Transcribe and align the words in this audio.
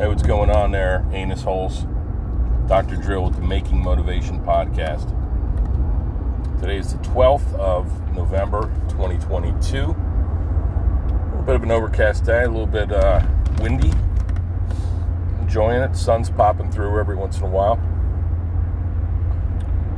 Hey, 0.00 0.08
what's 0.08 0.22
going 0.22 0.48
on 0.48 0.70
there, 0.70 1.06
anus 1.12 1.42
holes? 1.42 1.84
Dr. 2.66 2.96
Drill 2.96 3.24
with 3.24 3.34
the 3.34 3.42
Making 3.42 3.82
Motivation 3.82 4.40
podcast. 4.42 5.10
Today 6.58 6.78
is 6.78 6.94
the 6.94 6.98
12th 7.00 7.52
of 7.56 8.14
November, 8.14 8.72
2022. 8.88 9.76
A 9.76 9.86
little 11.28 11.42
bit 11.42 11.54
of 11.54 11.62
an 11.64 11.70
overcast 11.70 12.24
day, 12.24 12.44
a 12.44 12.48
little 12.48 12.66
bit 12.66 12.90
uh, 12.90 13.20
windy. 13.60 13.92
Enjoying 15.42 15.82
it. 15.82 15.94
Sun's 15.94 16.30
popping 16.30 16.72
through 16.72 16.98
every 16.98 17.14
once 17.14 17.36
in 17.36 17.42
a 17.42 17.50
while. 17.50 17.78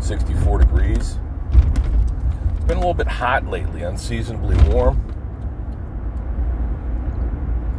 64 0.01 0.59
degrees. 0.59 1.21
It's 2.57 2.65
been 2.65 2.79
a 2.79 2.81
little 2.81 2.93
bit 2.93 3.07
hot 3.07 3.47
lately, 3.47 3.83
unseasonably 3.83 4.57
warm. 4.69 5.01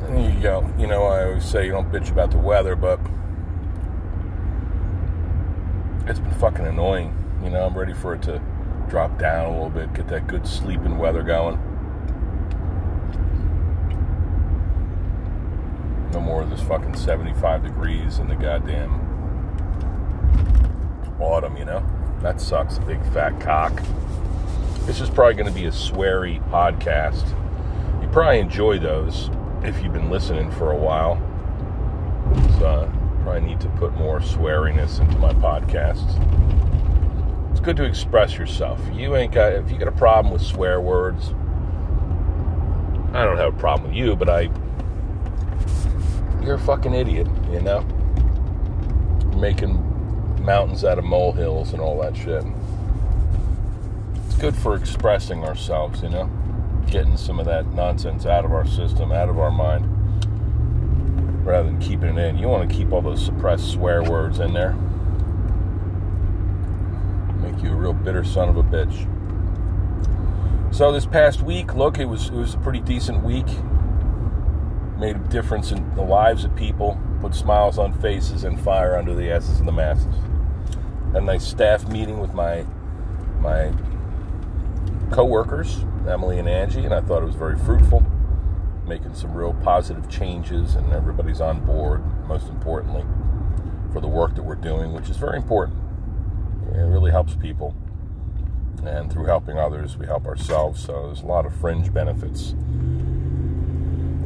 There 0.03 0.31
you 0.43 0.49
go. 0.49 0.73
You 0.77 0.87
know, 0.87 1.03
I 1.03 1.25
always 1.25 1.45
say 1.45 1.65
you 1.65 1.71
don't 1.71 1.91
bitch 1.91 2.11
about 2.11 2.31
the 2.31 2.37
weather, 2.37 2.75
but 2.75 2.99
it's 6.07 6.19
been 6.19 6.33
fucking 6.33 6.65
annoying. 6.65 7.15
You 7.43 7.49
know, 7.49 7.65
I'm 7.65 7.77
ready 7.77 7.93
for 7.93 8.13
it 8.13 8.21
to 8.23 8.41
drop 8.89 9.17
down 9.17 9.45
a 9.45 9.51
little 9.53 9.69
bit, 9.69 9.93
get 9.93 10.07
that 10.09 10.27
good 10.27 10.45
sleeping 10.45 10.97
weather 10.97 11.23
going. 11.23 11.57
No 16.11 16.19
more 16.19 16.41
of 16.41 16.49
this 16.49 16.61
fucking 16.61 16.95
75 16.95 17.63
degrees 17.63 18.19
in 18.19 18.27
the 18.27 18.35
goddamn 18.35 18.99
autumn, 21.19 21.57
you 21.57 21.65
know? 21.65 21.83
That 22.21 22.39
sucks, 22.39 22.77
big 22.79 23.01
fat 23.13 23.39
cock. 23.39 23.81
This 24.85 24.99
is 24.99 25.09
probably 25.09 25.35
going 25.35 25.47
to 25.47 25.53
be 25.53 25.65
a 25.65 25.71
sweary 25.71 26.45
podcast. 26.49 27.29
You 28.01 28.07
probably 28.09 28.39
enjoy 28.39 28.79
those 28.79 29.29
if 29.63 29.81
you've 29.81 29.93
been 29.93 30.09
listening 30.09 30.51
for 30.51 30.71
a 30.71 30.77
while. 30.77 31.13
Uh, 32.63 32.89
probably 33.23 33.41
need 33.41 33.59
to 33.61 33.69
put 33.69 33.93
more 33.95 34.19
sweariness 34.19 34.99
into 34.99 35.17
my 35.17 35.33
podcasts. 35.33 36.19
It's 37.51 37.59
good 37.59 37.77
to 37.77 37.83
express 37.83 38.37
yourself. 38.37 38.81
You 38.93 39.15
ain't 39.15 39.31
got 39.31 39.53
if 39.53 39.71
you 39.71 39.77
got 39.77 39.87
a 39.87 39.91
problem 39.93 40.33
with 40.33 40.41
swear 40.41 40.81
words. 40.81 41.29
I 43.13 43.23
don't 43.23 43.37
have 43.37 43.53
a 43.53 43.57
problem 43.57 43.89
with 43.89 43.97
you, 43.97 44.15
but 44.15 44.29
I 44.29 44.49
you're 46.43 46.55
a 46.55 46.59
fucking 46.59 46.93
idiot, 46.93 47.27
you 47.51 47.61
know? 47.61 47.81
Making 49.37 49.81
mountains 50.43 50.83
out 50.83 50.99
of 50.99 51.05
molehills 51.05 51.71
and 51.71 51.81
all 51.81 52.01
that 52.01 52.17
shit. 52.17 52.43
It's 54.25 54.35
good 54.35 54.55
for 54.55 54.75
expressing 54.75 55.45
ourselves, 55.45 56.01
you 56.01 56.09
know? 56.09 56.29
Getting 56.87 57.17
some 57.17 57.39
of 57.39 57.45
that 57.45 57.67
nonsense 57.73 58.25
out 58.25 58.45
of 58.45 58.51
our 58.51 58.65
system, 58.65 59.11
out 59.11 59.29
of 59.29 59.39
our 59.39 59.51
mind, 59.51 59.85
rather 61.45 61.67
than 61.67 61.79
keeping 61.79 62.17
it 62.17 62.17
in. 62.17 62.37
You 62.37 62.47
want 62.47 62.69
to 62.69 62.75
keep 62.75 62.91
all 62.91 63.01
those 63.01 63.23
suppressed 63.23 63.71
swear 63.71 64.03
words 64.03 64.39
in 64.39 64.53
there. 64.53 64.73
Make 67.41 67.61
you 67.63 67.71
a 67.71 67.75
real 67.75 67.93
bitter 67.93 68.23
son 68.23 68.49
of 68.49 68.57
a 68.57 68.63
bitch. 68.63 69.09
So 70.73 70.91
this 70.91 71.05
past 71.05 71.41
week, 71.41 71.75
look, 71.75 71.99
it 71.99 72.05
was 72.05 72.27
it 72.27 72.33
was 72.33 72.55
a 72.55 72.57
pretty 72.57 72.79
decent 72.79 73.23
week. 73.23 73.47
Made 74.97 75.15
a 75.15 75.27
difference 75.29 75.71
in 75.71 75.93
the 75.95 76.01
lives 76.01 76.45
of 76.45 76.55
people, 76.55 76.99
put 77.21 77.35
smiles 77.35 77.77
on 77.77 77.93
faces 78.01 78.43
and 78.43 78.59
fire 78.59 78.95
under 78.97 79.13
the 79.13 79.31
asses 79.31 79.59
of 79.59 79.65
the 79.65 79.71
masses. 79.71 80.15
Had 81.13 81.23
a 81.23 81.25
nice 81.25 81.45
staff 81.45 81.87
meeting 81.87 82.19
with 82.19 82.33
my 82.33 82.65
my 83.39 83.71
co-workers 85.11 85.85
Emily 86.07 86.37
and 86.37 86.49
Angie, 86.49 86.83
and 86.83 86.93
I 86.93 87.01
thought 87.01 87.23
it 87.23 87.25
was 87.25 87.35
very 87.35 87.57
fruitful, 87.57 88.03
making 88.85 89.13
some 89.15 89.33
real 89.33 89.53
positive 89.53 90.09
changes, 90.09 90.75
and 90.75 90.91
everybody's 90.91 91.39
on 91.39 91.65
board, 91.65 92.03
most 92.27 92.49
importantly, 92.49 93.05
for 93.93 94.01
the 94.01 94.07
work 94.07 94.35
that 94.35 94.43
we're 94.43 94.55
doing, 94.55 94.93
which 94.93 95.09
is 95.09 95.17
very 95.17 95.37
important. 95.37 95.77
It 96.73 96.79
really 96.79 97.11
helps 97.11 97.35
people. 97.35 97.75
And 98.83 99.11
through 99.11 99.25
helping 99.25 99.57
others, 99.57 99.95
we 99.97 100.05
help 100.05 100.25
ourselves. 100.25 100.83
So 100.83 101.07
there's 101.07 101.21
a 101.21 101.25
lot 101.25 101.45
of 101.45 101.55
fringe 101.55 101.93
benefits 101.93 102.53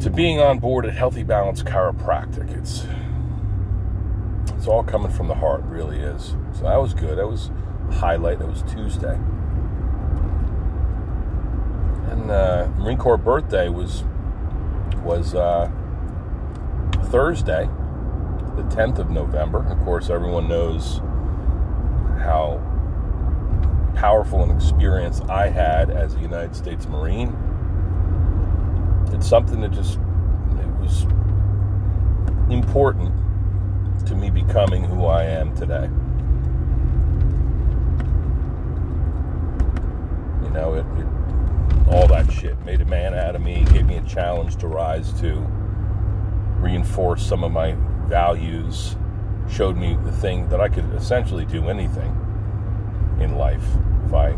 to 0.04 0.10
being 0.10 0.40
on 0.40 0.58
board 0.60 0.86
at 0.86 0.96
Healthy 0.96 1.24
Balance 1.24 1.62
Chiropractic. 1.62 2.58
It's 2.58 2.86
it's 4.56 4.68
all 4.68 4.84
coming 4.84 5.12
from 5.12 5.28
the 5.28 5.36
heart, 5.36 5.64
really 5.66 6.00
is. 6.00 6.36
So 6.54 6.64
that 6.64 6.82
was 6.82 6.96
good. 6.96 7.20
That 7.20 7.28
was 7.28 7.52
a 7.90 7.94
highlight. 7.94 8.40
That 8.40 8.48
was 8.48 8.64
Tuesday 8.64 9.20
and 12.30 12.36
uh, 12.36 12.68
Marine 12.82 12.98
Corps 12.98 13.18
birthday 13.18 13.70
was 13.70 14.04
was 15.04 15.34
uh, 15.34 15.72
Thursday, 17.06 17.66
the 18.56 18.64
10th 18.64 19.00
of 19.00 19.10
November. 19.10 19.66
Of 19.70 19.80
course, 19.86 20.10
everyone 20.10 20.50
knows 20.50 20.98
how 22.20 22.62
powerful 23.96 24.44
an 24.44 24.52
experience 24.52 25.22
I 25.30 25.48
had 25.48 25.90
as 25.90 26.16
a 26.16 26.20
United 26.20 26.56
States 26.56 26.86
Marine. 26.88 27.30
It's 29.14 29.28
something 29.28 29.62
that 29.62 29.72
just 29.72 29.94
it 29.94 30.68
was 30.82 31.04
important 32.52 33.14
to 34.06 34.16
me 34.16 34.30
becoming 34.30 34.84
who 34.84 35.06
I 35.06 35.24
am 35.24 35.56
today. 35.56 35.90
You 40.44 40.50
know, 40.54 40.74
it, 40.74 40.86
it 41.00 41.17
shit. 42.47 42.66
Made 42.66 42.81
a 42.81 42.85
man 42.85 43.13
out 43.13 43.35
of 43.35 43.41
me, 43.41 43.66
gave 43.74 43.85
me 43.85 43.97
a 43.97 44.03
challenge 44.03 44.58
to 44.58 44.68
rise 44.68 45.12
to, 45.22 45.35
reinforce 46.59 47.25
some 47.25 47.44
of 47.44 47.52
my 47.52 47.75
values, 48.08 48.96
showed 49.50 49.78
me 49.78 49.97
the 50.03 50.12
thing 50.12 50.47
that 50.50 50.62
I 50.62 50.69
could 50.69 50.86
essentially 50.94 51.46
do 51.46 51.69
anything 51.69 52.12
in 53.19 53.38
life 53.38 53.63
if 54.06 54.13
I 54.13 54.38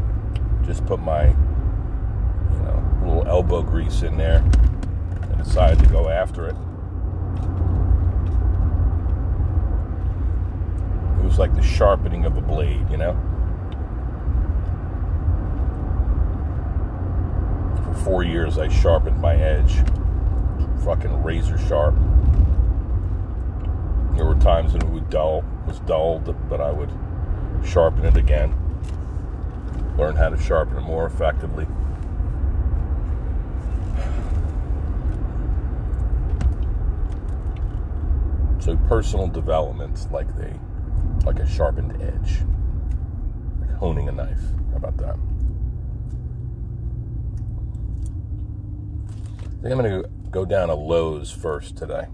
just 0.66 0.86
put 0.86 1.00
my, 1.00 1.28
you 1.28 2.60
know, 2.64 3.00
little 3.04 3.28
elbow 3.28 3.62
grease 3.62 4.02
in 4.02 4.18
there 4.18 4.38
and 4.38 5.38
decided 5.38 5.80
to 5.80 5.90
go 5.90 6.10
after 6.10 6.48
it. 6.48 6.56
It 11.20 11.26
was 11.26 11.38
like 11.38 11.56
the 11.56 11.62
sharpening 11.62 12.26
of 12.26 12.38
a 12.38 12.42
blade, 12.42 12.90
you 12.90 12.98
know? 12.98 13.29
Four 18.00 18.24
years, 18.24 18.58
I 18.58 18.68
sharpened 18.68 19.20
my 19.20 19.36
edge. 19.36 19.76
Fucking 20.84 21.24
razor 21.24 21.58
sharp. 21.58 21.96
There 24.16 24.26
were 24.26 24.38
times 24.40 24.74
when 24.74 24.82
it 24.82 24.90
would 24.90 25.10
dull, 25.10 25.44
was 25.66 25.80
dulled, 25.80 26.36
but 26.50 26.62
I 26.62 26.72
would 26.72 26.90
sharpen 27.64 28.06
it 28.06 28.18
again. 28.18 28.56
Learn 29.98 30.16
how 30.16 30.30
to 30.30 30.38
sharpen 30.38 30.78
it 30.78 30.82
more 30.82 31.06
effectively. 31.06 31.68
So 38.60 38.76
personal 38.88 39.28
development, 39.28 40.12
like 40.12 40.36
they, 40.38 40.54
like 41.26 41.40
a 41.40 41.48
sharpened 41.48 42.02
edge, 42.02 42.42
like 43.62 43.72
honing 43.78 44.10
a 44.10 44.12
knife. 44.12 44.42
How 44.72 44.78
about 44.78 44.98
that? 44.98 45.16
I 49.60 49.62
think 49.62 49.74
I'm 49.74 49.82
going 49.82 50.04
to 50.04 50.10
go 50.32 50.46
down 50.46 50.70
a 50.70 50.74
Lowe's 50.74 51.32
first 51.32 51.76
today 51.76 52.08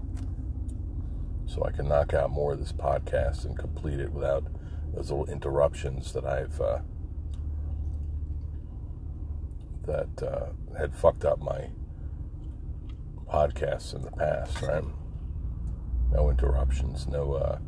so 1.46 1.62
I 1.62 1.70
can 1.70 1.86
knock 1.86 2.12
out 2.12 2.28
more 2.30 2.54
of 2.54 2.58
this 2.58 2.72
podcast 2.72 3.44
and 3.44 3.56
complete 3.56 4.00
it 4.00 4.10
without 4.10 4.48
those 4.92 5.12
little 5.12 5.26
interruptions 5.26 6.12
that 6.12 6.24
I've 6.24 6.60
uh, 6.60 6.80
that 9.86 10.22
uh, 10.24 10.46
had 10.76 10.92
fucked 10.92 11.24
up 11.24 11.40
my 11.40 11.68
podcasts 13.28 13.94
in 13.94 14.02
the 14.02 14.10
past, 14.10 14.60
right? 14.62 14.82
No 16.10 16.30
interruptions, 16.30 17.06
no 17.06 17.34
uh, 17.34 17.58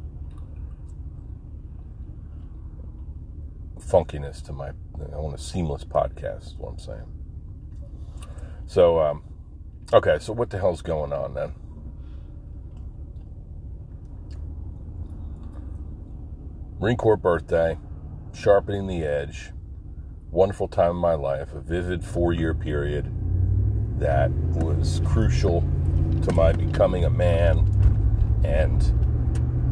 funkiness 3.79 4.43
to 4.47 4.53
my. 4.53 4.71
I 4.71 5.19
want 5.19 5.37
a 5.37 5.39
seamless 5.39 5.85
podcast. 5.85 6.47
Is 6.49 6.55
what 6.59 6.71
I'm 6.71 6.79
saying. 6.81 7.13
So. 8.67 9.01
Um, 9.01 9.23
Okay, 9.91 10.19
so 10.21 10.35
what 10.35 10.51
the 10.51 10.59
hell's 10.59 10.83
going 10.83 11.15
on 11.15 11.33
then? 11.33 11.55
Marine 16.79 16.99
Corps 16.99 17.17
birthday, 17.17 17.79
sharpening 18.35 18.87
the 18.87 19.03
edge, 19.03 19.51
wonderful 20.31 20.69
time 20.69 20.91
of 20.91 20.97
my 20.97 21.15
life, 21.15 21.55
a 21.55 21.61
vivid 21.61 22.05
four 22.05 22.35
year 22.35 22.53
period 22.53 23.11
that 23.99 24.31
was 24.31 25.01
crucial 25.07 25.63
to 26.23 26.35
my 26.35 26.53
becoming 26.53 27.07
a 27.07 27.11
man 27.11 27.67
and 28.45 28.93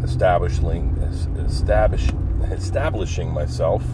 establishing 0.02 0.96
establish, 1.46 2.08
establishing 2.50 3.30
myself 3.30 3.84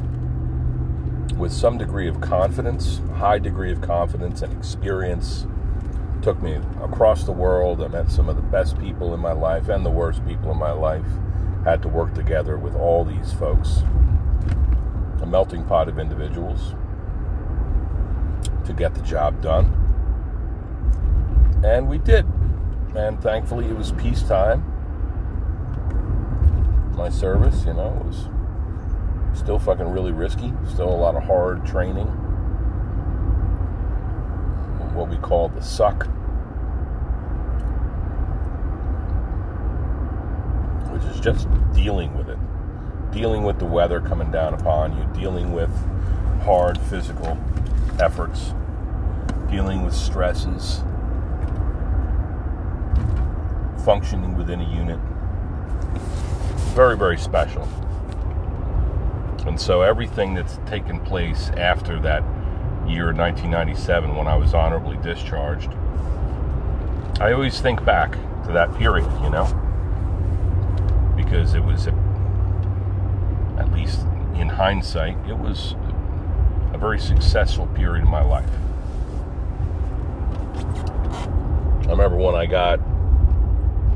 with 1.36 1.52
some 1.52 1.76
degree 1.76 2.06
of 2.06 2.20
confidence, 2.20 3.00
high 3.16 3.40
degree 3.40 3.72
of 3.72 3.80
confidence 3.80 4.42
and 4.42 4.56
experience 4.56 5.46
took 6.22 6.40
me 6.40 6.58
across 6.80 7.24
the 7.24 7.32
world. 7.32 7.82
I 7.82 7.88
met 7.88 8.10
some 8.10 8.28
of 8.28 8.36
the 8.36 8.42
best 8.42 8.78
people 8.78 9.12
in 9.12 9.20
my 9.20 9.32
life 9.32 9.69
and 9.69 9.84
the 9.84 9.90
worst 9.90 10.24
people 10.26 10.52
in 10.52 10.58
my 10.58 10.70
life. 10.70 11.04
Had 11.64 11.82
to 11.82 11.88
work 11.88 12.14
together 12.14 12.56
with 12.56 12.74
all 12.74 13.04
these 13.04 13.32
folks, 13.32 13.82
a 15.20 15.26
melting 15.26 15.64
pot 15.64 15.88
of 15.88 15.98
individuals, 15.98 16.74
to 18.64 18.72
get 18.72 18.94
the 18.94 19.02
job 19.02 19.40
done. 19.42 19.78
And 21.64 21.88
we 21.88 21.98
did. 21.98 22.26
And 22.96 23.20
thankfully, 23.20 23.66
it 23.66 23.76
was 23.76 23.92
peacetime. 23.92 24.64
My 26.96 27.08
service, 27.08 27.64
you 27.64 27.75
know, 27.75 28.02
was 28.04 28.28
still 29.38 29.58
fucking 29.58 29.88
really 29.88 30.12
risky, 30.12 30.52
still 30.68 30.88
a 30.88 30.94
lot 30.94 31.14
of 31.14 31.22
hard 31.22 31.64
training 31.64 32.21
what 35.02 35.10
we 35.10 35.16
call 35.16 35.49
the 35.49 35.60
suck, 35.60 36.06
which 40.93 41.02
is 41.12 41.19
just 41.19 41.49
dealing 41.75 42.16
with 42.16 42.28
it, 42.28 42.38
dealing 43.10 43.43
with 43.43 43.58
the 43.58 43.64
weather 43.64 44.00
coming 44.00 44.31
down 44.31 44.54
upon 44.54 44.96
you, 44.96 45.20
dealing 45.20 45.52
with 45.52 45.70
hard 46.44 46.78
physical 46.82 47.37
efforts, 47.99 48.54
dealing 49.50 49.82
with 49.84 49.93
stresses, 49.93 50.84
functioning 53.84 54.37
within 54.37 54.60
a 54.60 54.70
unit. 54.72 55.00
Very, 56.76 56.96
very 56.96 57.19
special. 57.19 57.64
And 59.46 59.60
so 59.60 59.82
everything 59.82 60.34
that's 60.34 60.60
taken 60.66 61.00
place 61.00 61.50
after 61.56 61.99
that 62.02 62.22
year 62.92 63.06
1997 63.06 64.14
when 64.14 64.26
I 64.26 64.36
was 64.36 64.54
honorably 64.54 64.96
discharged, 64.98 65.70
I 67.20 67.32
always 67.32 67.60
think 67.60 67.84
back 67.84 68.12
to 68.44 68.52
that 68.52 68.74
period, 68.76 69.10
you 69.22 69.30
know, 69.30 69.46
because 71.16 71.54
it 71.54 71.64
was, 71.64 71.86
a, 71.86 71.92
at 73.58 73.72
least 73.72 74.00
in 74.34 74.48
hindsight, 74.48 75.16
it 75.28 75.38
was 75.38 75.74
a 76.72 76.78
very 76.78 76.98
successful 76.98 77.66
period 77.68 78.04
in 78.04 78.10
my 78.10 78.22
life. 78.22 78.50
I 81.86 81.90
remember 81.90 82.16
when 82.16 82.34
I 82.34 82.46
got, 82.46 82.76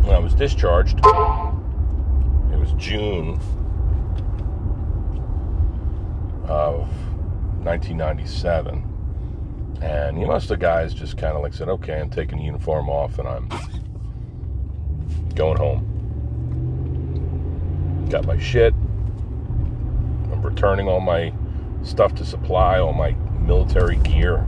when 0.05 0.15
I 0.15 0.19
was 0.19 0.35
discharged, 0.35 0.99
it 0.99 2.59
was 2.59 2.73
June 2.77 3.41
of 6.49 6.89
1997. 7.65 8.86
And 9.83 10.19
you 10.19 10.27
know, 10.27 10.33
most 10.33 10.45
of 10.45 10.49
the 10.51 10.57
guys 10.57 10.95
just 10.95 11.19
kind 11.19 11.37
of 11.37 11.43
like 11.43 11.53
said, 11.53 11.69
okay, 11.69 12.01
I'm 12.01 12.11
taking 12.11 12.39
the 12.39 12.45
uniform 12.45 12.89
off 12.89 13.19
and 13.19 13.29
I'm 13.29 13.49
going 15.35 15.59
home. 15.59 15.93
Got 18.11 18.25
my 18.25 18.39
shit. 18.39 18.73
I'm 20.33 20.41
returning 20.43 20.89
all 20.89 21.01
my 21.01 21.33
stuff 21.83 22.15
to 22.17 22.25
supply, 22.25 22.79
all 22.79 22.93
my 22.93 23.13
military 23.41 23.97
gear. 23.97 24.47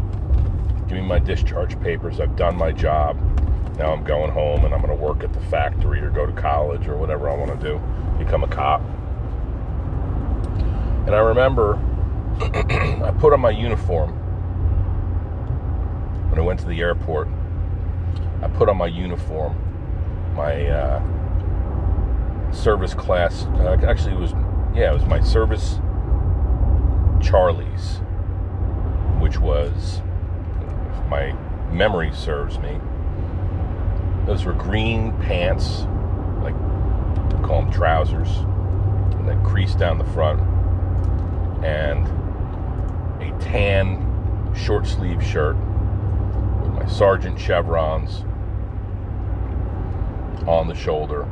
Give 0.88 0.96
me 0.96 1.02
my 1.02 1.18
discharge 1.18 1.78
papers. 1.80 2.20
I've 2.20 2.36
done 2.36 2.56
my 2.56 2.72
job. 2.72 3.18
Now 3.76 3.92
I'm 3.92 4.02
going 4.04 4.30
home 4.30 4.64
and 4.64 4.74
I'm 4.74 4.80
going 4.80 4.96
to 4.96 5.04
work 5.04 5.22
at 5.22 5.32
the 5.32 5.40
factory 5.42 6.00
or 6.00 6.10
go 6.10 6.26
to 6.26 6.32
college 6.32 6.88
or 6.88 6.96
whatever 6.96 7.28
I 7.28 7.36
want 7.36 7.60
to 7.60 7.66
do, 7.66 7.80
become 8.18 8.42
a 8.42 8.48
cop. 8.48 8.80
And 11.06 11.14
I 11.14 11.20
remember 11.20 11.74
I 12.40 13.14
put 13.18 13.32
on 13.32 13.40
my 13.40 13.50
uniform 13.50 14.17
when 16.30 16.38
I 16.38 16.42
went 16.42 16.60
to 16.60 16.66
the 16.66 16.80
airport. 16.80 17.28
I 18.42 18.48
put 18.48 18.68
on 18.68 18.76
my 18.76 18.86
uniform, 18.86 19.56
my 20.34 20.66
uh, 20.66 22.52
service 22.52 22.94
class. 22.94 23.44
Uh, 23.44 23.76
actually, 23.86 24.14
it 24.14 24.18
was 24.18 24.32
yeah, 24.74 24.90
it 24.90 24.94
was 24.94 25.04
my 25.06 25.20
service 25.20 25.80
Charlie's, 27.20 27.98
which 29.18 29.38
was, 29.38 30.02
if 30.92 31.06
my 31.08 31.32
memory 31.72 32.12
serves 32.12 32.58
me, 32.58 32.78
those 34.26 34.44
were 34.44 34.52
green 34.52 35.12
pants, 35.18 35.80
like 36.42 36.54
call 37.42 37.62
them 37.62 37.72
trousers, 37.72 38.28
and 39.16 39.28
then 39.28 39.42
crease 39.44 39.74
down 39.74 39.98
the 39.98 40.04
front, 40.04 40.40
and 41.64 42.06
a 43.20 43.36
tan 43.40 44.04
short 44.54 44.86
sleeve 44.86 45.22
shirt 45.22 45.56
sergeant 46.88 47.38
chevrons 47.38 48.24
on 50.46 50.66
the 50.66 50.74
shoulder. 50.74 51.22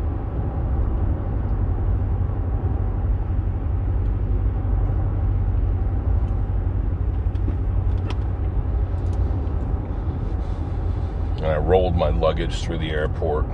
And 11.36 11.46
I 11.46 11.56
rolled 11.56 11.96
my 11.96 12.10
luggage 12.10 12.62
through 12.62 12.78
the 12.78 12.90
airport. 12.90 13.46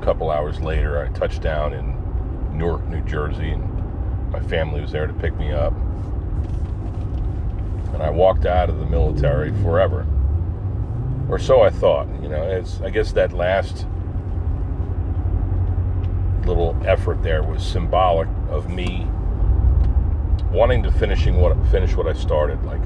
A 0.00 0.04
couple 0.04 0.30
hours 0.30 0.60
later, 0.60 1.00
I 1.04 1.08
touched 1.16 1.42
down 1.42 1.72
in 1.72 2.58
Newark, 2.58 2.86
New 2.88 3.02
Jersey, 3.02 3.50
and 3.50 4.32
my 4.32 4.40
family 4.40 4.80
was 4.80 4.90
there 4.90 5.06
to 5.06 5.12
pick 5.12 5.36
me 5.36 5.52
up. 5.52 5.72
I 8.02 8.10
walked 8.10 8.46
out 8.46 8.68
of 8.68 8.78
the 8.78 8.86
military 8.86 9.52
forever. 9.62 10.06
Or 11.28 11.38
so 11.38 11.62
I 11.62 11.70
thought. 11.70 12.08
You 12.20 12.28
know, 12.28 12.42
it's 12.42 12.80
I 12.80 12.90
guess 12.90 13.12
that 13.12 13.32
last 13.32 13.86
little 16.46 16.76
effort 16.84 17.22
there 17.22 17.42
was 17.42 17.64
symbolic 17.64 18.28
of 18.50 18.68
me 18.68 19.06
wanting 20.50 20.82
to 20.82 20.90
finishing 20.90 21.40
what 21.40 21.56
finish 21.68 21.94
what 21.94 22.08
I 22.08 22.12
started, 22.12 22.62
like 22.64 22.82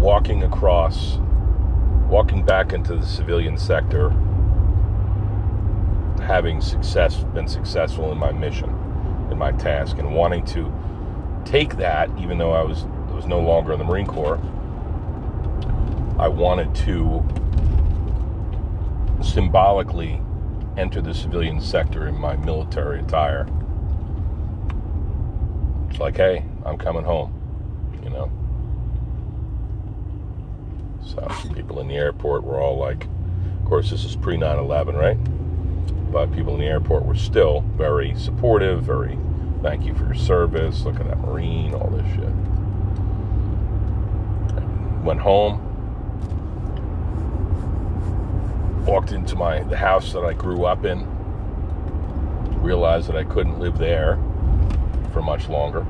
walking 0.00 0.42
across 0.42 1.18
walking 2.08 2.44
back 2.44 2.72
into 2.72 2.94
the 2.94 3.06
civilian 3.06 3.56
sector 3.56 4.10
having 6.22 6.60
success 6.60 7.24
been 7.34 7.48
successful 7.48 8.12
in 8.12 8.18
my 8.18 8.30
mission 8.30 8.68
in 9.30 9.38
my 9.38 9.52
task 9.52 9.98
and 9.98 10.14
wanting 10.14 10.44
to 10.44 10.72
take 11.44 11.76
that, 11.76 12.10
even 12.18 12.38
though 12.38 12.52
I 12.52 12.62
was 12.62 12.86
was 13.16 13.26
no 13.26 13.40
longer 13.40 13.72
in 13.72 13.78
the 13.78 13.84
Marine 13.84 14.06
Corps, 14.06 14.38
I 16.18 16.28
wanted 16.28 16.74
to 16.86 17.24
symbolically 19.22 20.20
enter 20.76 21.00
the 21.00 21.14
civilian 21.14 21.60
sector 21.60 22.06
in 22.06 22.16
my 22.16 22.36
military 22.36 23.00
attire. 23.00 23.48
It's 25.90 25.98
like, 25.98 26.16
hey, 26.16 26.44
I'm 26.64 26.78
coming 26.78 27.04
home, 27.04 27.32
you 28.04 28.10
know. 28.10 28.30
So 31.04 31.26
people 31.54 31.80
in 31.80 31.88
the 31.88 31.96
airport 31.96 32.44
were 32.44 32.60
all 32.60 32.76
like, 32.76 33.04
of 33.04 33.64
course, 33.64 33.90
this 33.90 34.04
is 34.04 34.14
pre 34.14 34.36
9 34.36 34.58
11, 34.58 34.94
right? 34.94 35.18
but 36.16 36.32
people 36.32 36.54
in 36.54 36.60
the 36.60 36.66
airport 36.66 37.04
were 37.04 37.14
still 37.14 37.60
very 37.76 38.14
supportive, 38.16 38.82
very 38.82 39.18
thank 39.62 39.84
you 39.84 39.94
for 39.94 40.04
your 40.04 40.14
service, 40.14 40.82
look 40.82 40.98
at 41.00 41.06
that 41.08 41.18
Marine, 41.18 41.74
all 41.74 41.90
this 41.90 42.06
shit. 42.14 42.45
Went 45.06 45.20
home, 45.20 45.62
walked 48.84 49.12
into 49.12 49.36
my 49.36 49.62
the 49.62 49.76
house 49.76 50.12
that 50.12 50.24
I 50.24 50.32
grew 50.32 50.64
up 50.64 50.84
in, 50.84 51.06
realized 52.60 53.06
that 53.06 53.16
I 53.16 53.22
couldn't 53.22 53.60
live 53.60 53.78
there 53.78 54.16
for 55.12 55.22
much 55.22 55.48
longer. 55.48 55.86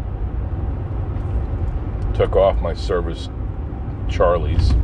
Took 2.14 2.36
off 2.36 2.60
my 2.60 2.74
service 2.74 3.30
Charlie's 4.06 4.74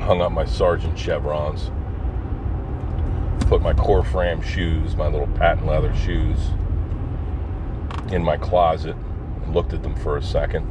hung 0.00 0.20
up 0.20 0.32
my 0.32 0.44
sergeant 0.44 0.98
chevrons, 0.98 1.70
put 3.46 3.62
my 3.62 3.74
Corfam 3.74 4.42
shoes, 4.42 4.96
my 4.96 5.06
little 5.06 5.28
patent 5.36 5.66
leather 5.66 5.94
shoes, 5.94 6.38
in 8.10 8.24
my 8.24 8.36
closet, 8.36 8.96
looked 9.52 9.72
at 9.72 9.82
them 9.82 9.94
for 9.96 10.16
a 10.16 10.22
second. 10.22 10.66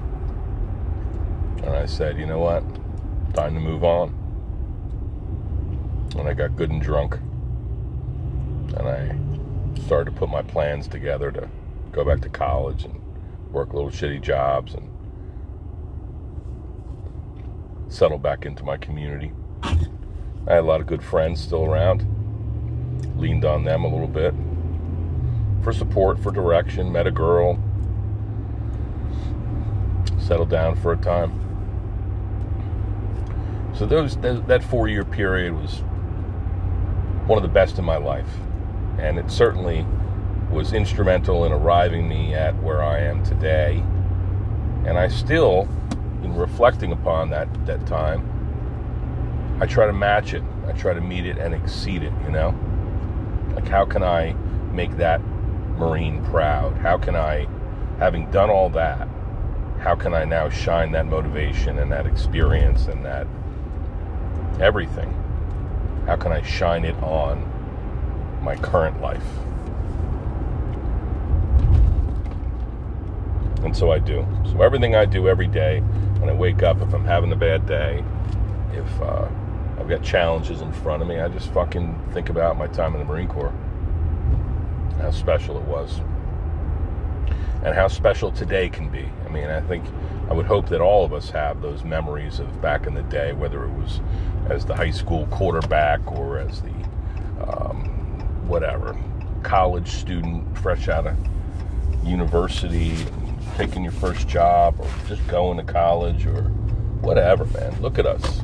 And 1.63 1.69
I 1.69 1.85
said, 1.85 2.17
you 2.17 2.25
know 2.25 2.39
what? 2.39 2.63
Time 3.33 3.53
to 3.55 3.59
move 3.59 3.83
on. 3.83 4.13
And 6.17 6.27
I 6.27 6.33
got 6.33 6.55
good 6.55 6.69
and 6.69 6.81
drunk. 6.81 7.15
And 8.75 8.87
I 8.87 9.81
started 9.85 10.11
to 10.11 10.17
put 10.17 10.29
my 10.29 10.41
plans 10.41 10.87
together 10.87 11.31
to 11.31 11.49
go 11.91 12.03
back 12.05 12.21
to 12.21 12.29
college 12.29 12.83
and 12.83 13.01
work 13.51 13.73
little 13.73 13.89
shitty 13.89 14.21
jobs 14.21 14.73
and 14.73 14.89
settle 17.89 18.17
back 18.17 18.45
into 18.45 18.63
my 18.63 18.77
community. 18.77 19.31
I 19.63 20.53
had 20.53 20.59
a 20.59 20.61
lot 20.61 20.81
of 20.81 20.87
good 20.87 21.03
friends 21.03 21.41
still 21.41 21.65
around. 21.65 22.05
Leaned 23.17 23.45
on 23.45 23.63
them 23.63 23.83
a 23.83 23.87
little 23.87 24.07
bit 24.07 24.33
for 25.63 25.73
support, 25.73 26.19
for 26.21 26.31
direction. 26.31 26.91
Met 26.91 27.07
a 27.07 27.11
girl. 27.11 27.59
Settle 30.27 30.45
down 30.45 30.75
for 30.75 30.91
a 30.91 30.97
time. 30.97 31.31
So 33.73 33.85
those 33.85 34.17
that 34.17 34.63
four 34.63 34.89
year 34.89 35.05
period 35.05 35.53
was 35.53 35.79
one 37.27 37.37
of 37.37 37.43
the 37.43 37.49
best 37.49 37.79
in 37.79 37.85
my 37.85 37.97
life, 37.97 38.29
and 38.97 39.17
it 39.17 39.31
certainly 39.31 39.85
was 40.51 40.73
instrumental 40.73 41.45
in 41.45 41.51
arriving 41.51 42.09
me 42.09 42.33
at 42.33 42.61
where 42.61 42.83
I 42.83 42.99
am 42.99 43.23
today. 43.23 43.83
And 44.85 44.97
I 44.97 45.07
still, 45.07 45.67
in 46.23 46.35
reflecting 46.35 46.91
upon 46.91 47.29
that 47.29 47.47
that 47.65 47.85
time, 47.85 49.57
I 49.61 49.65
try 49.65 49.85
to 49.85 49.93
match 49.93 50.33
it. 50.33 50.43
I 50.67 50.73
try 50.73 50.93
to 50.93 51.01
meet 51.01 51.25
it 51.25 51.37
and 51.37 51.53
exceed 51.53 52.03
it. 52.03 52.13
You 52.25 52.31
know, 52.31 52.55
like 53.55 53.67
how 53.67 53.85
can 53.85 54.03
I 54.03 54.33
make 54.73 54.97
that 54.97 55.21
Marine 55.77 56.23
proud? 56.25 56.75
How 56.77 56.97
can 56.97 57.15
I, 57.15 57.47
having 57.99 58.29
done 58.31 58.49
all 58.49 58.69
that, 58.71 59.07
how 59.79 59.95
can 59.95 60.13
I 60.13 60.25
now 60.25 60.49
shine 60.49 60.91
that 60.93 61.05
motivation 61.05 61.79
and 61.79 61.91
that 61.91 62.05
experience 62.05 62.87
and 62.87 63.05
that 63.05 63.27
everything? 64.59 65.13
How 66.05 66.15
can 66.15 66.31
I 66.31 66.41
shine 66.41 66.85
it 66.85 66.95
on 67.03 67.43
my 68.41 68.55
current 68.55 69.01
life? 69.01 69.25
And 73.63 73.75
so 73.75 73.91
I 73.91 73.99
do. 73.99 74.25
So 74.51 74.61
everything 74.61 74.95
I 74.95 75.05
do 75.05 75.27
every 75.27 75.47
day, 75.47 75.81
when 76.19 76.29
I 76.29 76.33
wake 76.33 76.63
up, 76.63 76.81
if 76.81 76.93
I'm 76.93 77.05
having 77.05 77.31
a 77.31 77.35
bad 77.35 77.65
day, 77.65 78.03
if 78.73 79.01
uh, 79.01 79.27
I've 79.77 79.89
got 79.89 80.03
challenges 80.03 80.61
in 80.61 80.71
front 80.71 81.01
of 81.01 81.07
me, 81.07 81.19
I 81.19 81.27
just 81.27 81.49
fucking 81.51 82.09
think 82.13 82.29
about 82.29 82.57
my 82.57 82.67
time 82.67 82.93
in 82.93 82.99
the 82.99 83.05
Marine 83.05 83.27
Corps, 83.27 83.53
how 84.99 85.11
special 85.11 85.57
it 85.57 85.63
was, 85.63 85.99
and 87.63 87.75
how 87.75 87.87
special 87.87 88.31
today 88.31 88.69
can 88.69 88.89
be. 88.89 89.07
I 89.25 89.29
mean, 89.29 89.45
I 89.45 89.61
think 89.61 89.85
I 90.29 90.33
would 90.33 90.45
hope 90.45 90.69
that 90.69 90.81
all 90.81 91.05
of 91.05 91.13
us 91.13 91.29
have 91.31 91.61
those 91.61 91.83
memories 91.83 92.39
of 92.39 92.61
back 92.61 92.85
in 92.85 92.93
the 92.93 93.03
day, 93.03 93.33
whether 93.33 93.63
it 93.63 93.71
was 93.71 94.01
as 94.49 94.65
the 94.65 94.75
high 94.75 94.91
school 94.91 95.25
quarterback 95.27 96.11
or 96.11 96.37
as 96.37 96.61
the 96.61 96.73
um, 97.47 98.47
whatever 98.47 98.97
college 99.43 99.89
student 99.89 100.57
fresh 100.57 100.87
out 100.87 101.07
of 101.07 101.15
university 102.03 102.93
taking 103.57 103.83
your 103.83 103.93
first 103.93 104.27
job 104.27 104.75
or 104.79 104.89
just 105.07 105.25
going 105.27 105.57
to 105.57 105.63
college 105.63 106.25
or 106.25 106.43
whatever, 107.01 107.45
man. 107.45 107.81
Look 107.81 107.97
at 107.97 108.05
us. 108.05 108.41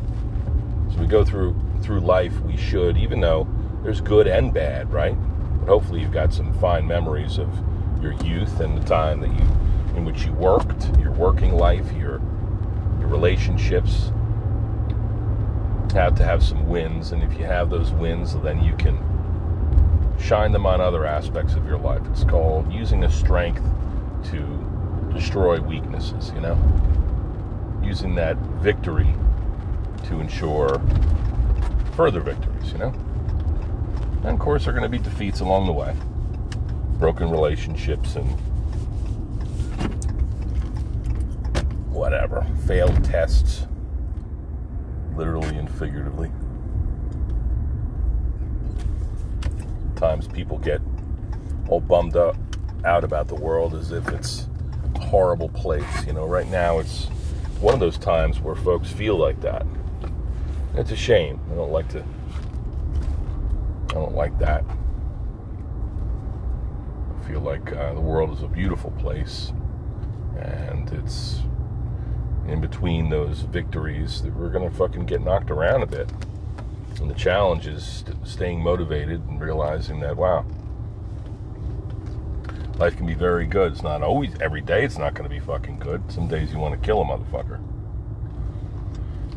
As 0.90 0.98
we 0.98 1.06
go 1.06 1.24
through 1.24 1.56
through 1.82 2.00
life, 2.00 2.40
we 2.42 2.56
should, 2.56 2.98
even 2.98 3.20
though 3.20 3.48
there's 3.84 4.00
good 4.00 4.26
and 4.28 4.54
bad, 4.54 4.92
right? 4.92 5.16
But 5.60 5.68
hopefully 5.68 6.00
you've 6.02 6.14
got 6.14 6.34
some 6.34 6.54
fine 6.60 6.88
memories 6.88 7.38
of 7.38 7.50
your 8.04 8.14
youth 8.24 8.60
and 8.60 8.78
the 8.78 8.86
time 8.86 9.22
that 9.22 9.30
you 9.30 9.48
in 9.96 10.06
which 10.06 10.26
you 10.26 10.34
worked, 10.34 10.96
your 11.00 11.12
working 11.12 11.54
life, 11.54 11.92
your 11.94 12.20
your 13.00 13.08
relationships. 13.08 14.12
Have 15.94 16.16
to 16.16 16.24
have 16.24 16.44
some 16.44 16.68
wins, 16.68 17.12
and 17.12 17.22
if 17.22 17.38
you 17.38 17.46
have 17.46 17.70
those 17.70 17.92
wins, 17.92 18.36
then 18.42 18.64
you 18.64 18.76
can 18.76 18.98
shine 20.20 20.52
them 20.52 20.66
on 20.66 20.82
other 20.82 21.06
aspects 21.06 21.54
of 21.54 21.66
your 21.68 21.78
life. 21.78 22.02
It's 22.12 22.24
called 22.24 22.72
using 22.72 23.04
a 23.04 23.12
strength 23.12 23.64
to 24.32 25.12
destroy 25.14 25.60
weaknesses, 25.60 26.32
you 26.34 26.42
know? 26.42 26.58
Using 27.84 28.16
that 28.16 28.38
victory 28.38 29.14
to 30.06 30.20
ensure 30.20 30.82
further 31.96 32.22
victories, 32.22 32.72
you 32.72 32.80
know? 32.80 32.94
And 34.24 34.30
of 34.30 34.40
course, 34.40 34.66
there 34.66 34.74
are 34.74 34.80
going 34.80 34.90
to 34.92 34.98
be 34.98 35.04
defeats 35.04 35.42
along 35.42 35.68
the 35.68 35.74
way, 35.74 35.96
broken 37.04 37.30
relationships, 37.30 38.16
and 38.16 38.26
whatever, 41.92 42.48
failed 42.66 43.04
tests, 43.04 43.68
literally 45.18 45.54
and 45.58 45.70
figuratively. 45.70 46.32
Times 49.98 50.30
people 50.30 50.58
get 50.60 50.80
all 51.68 51.82
bummed 51.82 52.16
up 52.16 52.38
out 52.86 53.04
about 53.04 53.28
the 53.28 53.36
world 53.36 53.76
as 53.76 53.92
if 53.92 54.08
it's 54.08 54.48
a 54.96 55.00
horrible 55.00 55.50
place. 55.50 56.08
You 56.08 56.14
know, 56.14 56.26
right 56.26 56.48
now 56.48 56.80
it's 56.80 57.08
one 57.60 57.74
of 57.74 57.82
those 57.82 57.98
times 57.98 58.40
where 58.40 58.56
folks 58.56 58.90
feel 58.90 59.18
like 59.18 59.42
that. 59.42 59.66
It's 60.76 60.92
a 60.92 60.96
shame. 60.96 61.42
I 61.52 61.56
don't 61.56 61.74
like 61.74 61.90
to. 61.90 62.02
I 63.90 63.94
don't 63.94 64.16
like 64.16 64.40
that. 64.40 64.64
Feel 67.34 67.42
like 67.42 67.74
uh, 67.74 67.96
the 67.96 68.00
world 68.00 68.30
is 68.38 68.44
a 68.44 68.48
beautiful 68.48 68.92
place, 68.92 69.52
and 70.40 70.88
it's 70.94 71.40
in 72.48 72.62
between 72.62 73.10
those 73.10 73.40
victories 73.40 74.22
that 74.22 74.36
we're 74.36 74.52
gonna 74.52 74.70
fucking 74.70 75.08
get 75.08 75.20
knocked 75.20 75.50
around 75.50 75.82
a 75.82 75.88
bit. 75.88 76.12
And 77.02 77.10
the 77.10 77.16
challenge 77.16 77.66
is 77.66 77.84
st- 77.84 78.28
staying 78.28 78.62
motivated 78.62 79.26
and 79.28 79.42
realizing 79.42 80.00
that 80.02 80.16
wow, 80.16 80.46
life 82.76 82.96
can 82.96 83.08
be 83.08 83.16
very 83.16 83.48
good. 83.48 83.72
It's 83.72 83.82
not 83.82 84.04
always 84.04 84.40
every 84.40 84.62
day. 84.62 84.84
It's 84.84 85.00
not 85.00 85.16
to 85.16 85.28
be 85.28 85.40
fucking 85.40 85.80
good. 85.80 86.12
Some 86.12 86.28
days 86.28 86.54
you 86.54 86.60
want 86.60 86.80
to 86.80 86.86
kill 86.86 87.02
a 87.02 87.04
motherfucker, 87.04 87.60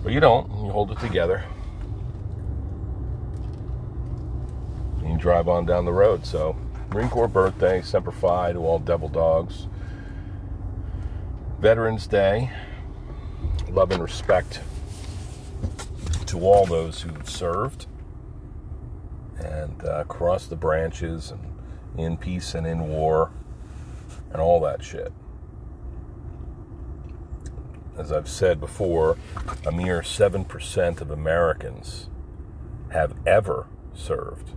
but 0.02 0.12
you 0.12 0.20
don't. 0.20 0.50
You 0.50 0.70
hold 0.70 0.90
it 0.90 1.00
together. 1.00 1.42
And 4.98 5.08
you 5.12 5.16
drive 5.16 5.48
on 5.48 5.64
down 5.64 5.86
the 5.86 5.94
road. 5.94 6.26
So, 6.26 6.56
Marine 6.90 7.08
Corps 7.10 7.28
birthday, 7.28 7.82
Semper 7.82 8.12
Fi 8.12 8.52
to 8.52 8.58
all 8.60 8.78
devil 8.78 9.08
dogs. 9.08 9.66
Veterans 11.58 12.06
Day, 12.06 12.50
love 13.68 13.90
and 13.90 14.02
respect 14.02 14.60
to 16.26 16.40
all 16.40 16.66
those 16.66 17.02
who 17.02 17.12
served 17.24 17.86
and 19.38 19.82
uh, 19.84 20.00
across 20.00 20.46
the 20.46 20.56
branches 20.56 21.30
and 21.30 21.40
in 21.98 22.16
peace 22.16 22.54
and 22.54 22.66
in 22.66 22.88
war 22.88 23.30
and 24.32 24.40
all 24.40 24.60
that 24.60 24.82
shit. 24.82 25.12
As 27.98 28.12
I've 28.12 28.28
said 28.28 28.60
before, 28.60 29.16
a 29.64 29.72
mere 29.72 30.02
7% 30.02 31.00
of 31.00 31.10
Americans 31.10 32.10
have 32.90 33.14
ever 33.26 33.66
served, 33.94 34.50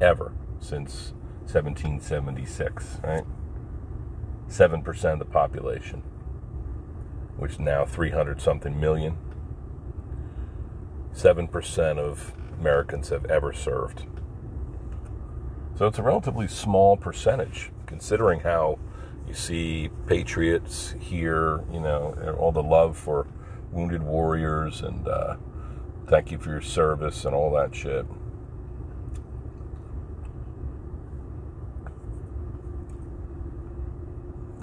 ever, 0.00 0.32
since 0.60 1.12
1776, 1.42 3.00
right? 3.02 3.24
7% 4.48 5.12
of 5.12 5.18
the 5.18 5.24
population, 5.24 6.02
which 7.36 7.58
now 7.58 7.84
300 7.84 8.40
something 8.40 8.78
million. 8.78 9.16
7% 11.14 11.98
of 11.98 12.32
Americans 12.58 13.08
have 13.10 13.24
ever 13.26 13.52
served. 13.52 14.04
So 15.76 15.86
it's 15.86 15.98
a 15.98 16.02
relatively 16.02 16.48
small 16.48 16.96
percentage, 16.96 17.70
considering 17.86 18.40
how 18.40 18.78
you 19.26 19.34
see 19.34 19.90
patriots 20.06 20.94
here, 21.00 21.64
you 21.72 21.80
know, 21.80 22.36
all 22.38 22.52
the 22.52 22.62
love 22.62 22.96
for 22.96 23.26
wounded 23.70 24.02
warriors 24.02 24.82
and 24.82 25.08
uh, 25.08 25.36
thank 26.06 26.30
you 26.30 26.38
for 26.38 26.50
your 26.50 26.60
service 26.60 27.24
and 27.24 27.34
all 27.34 27.50
that 27.52 27.74
shit. 27.74 28.06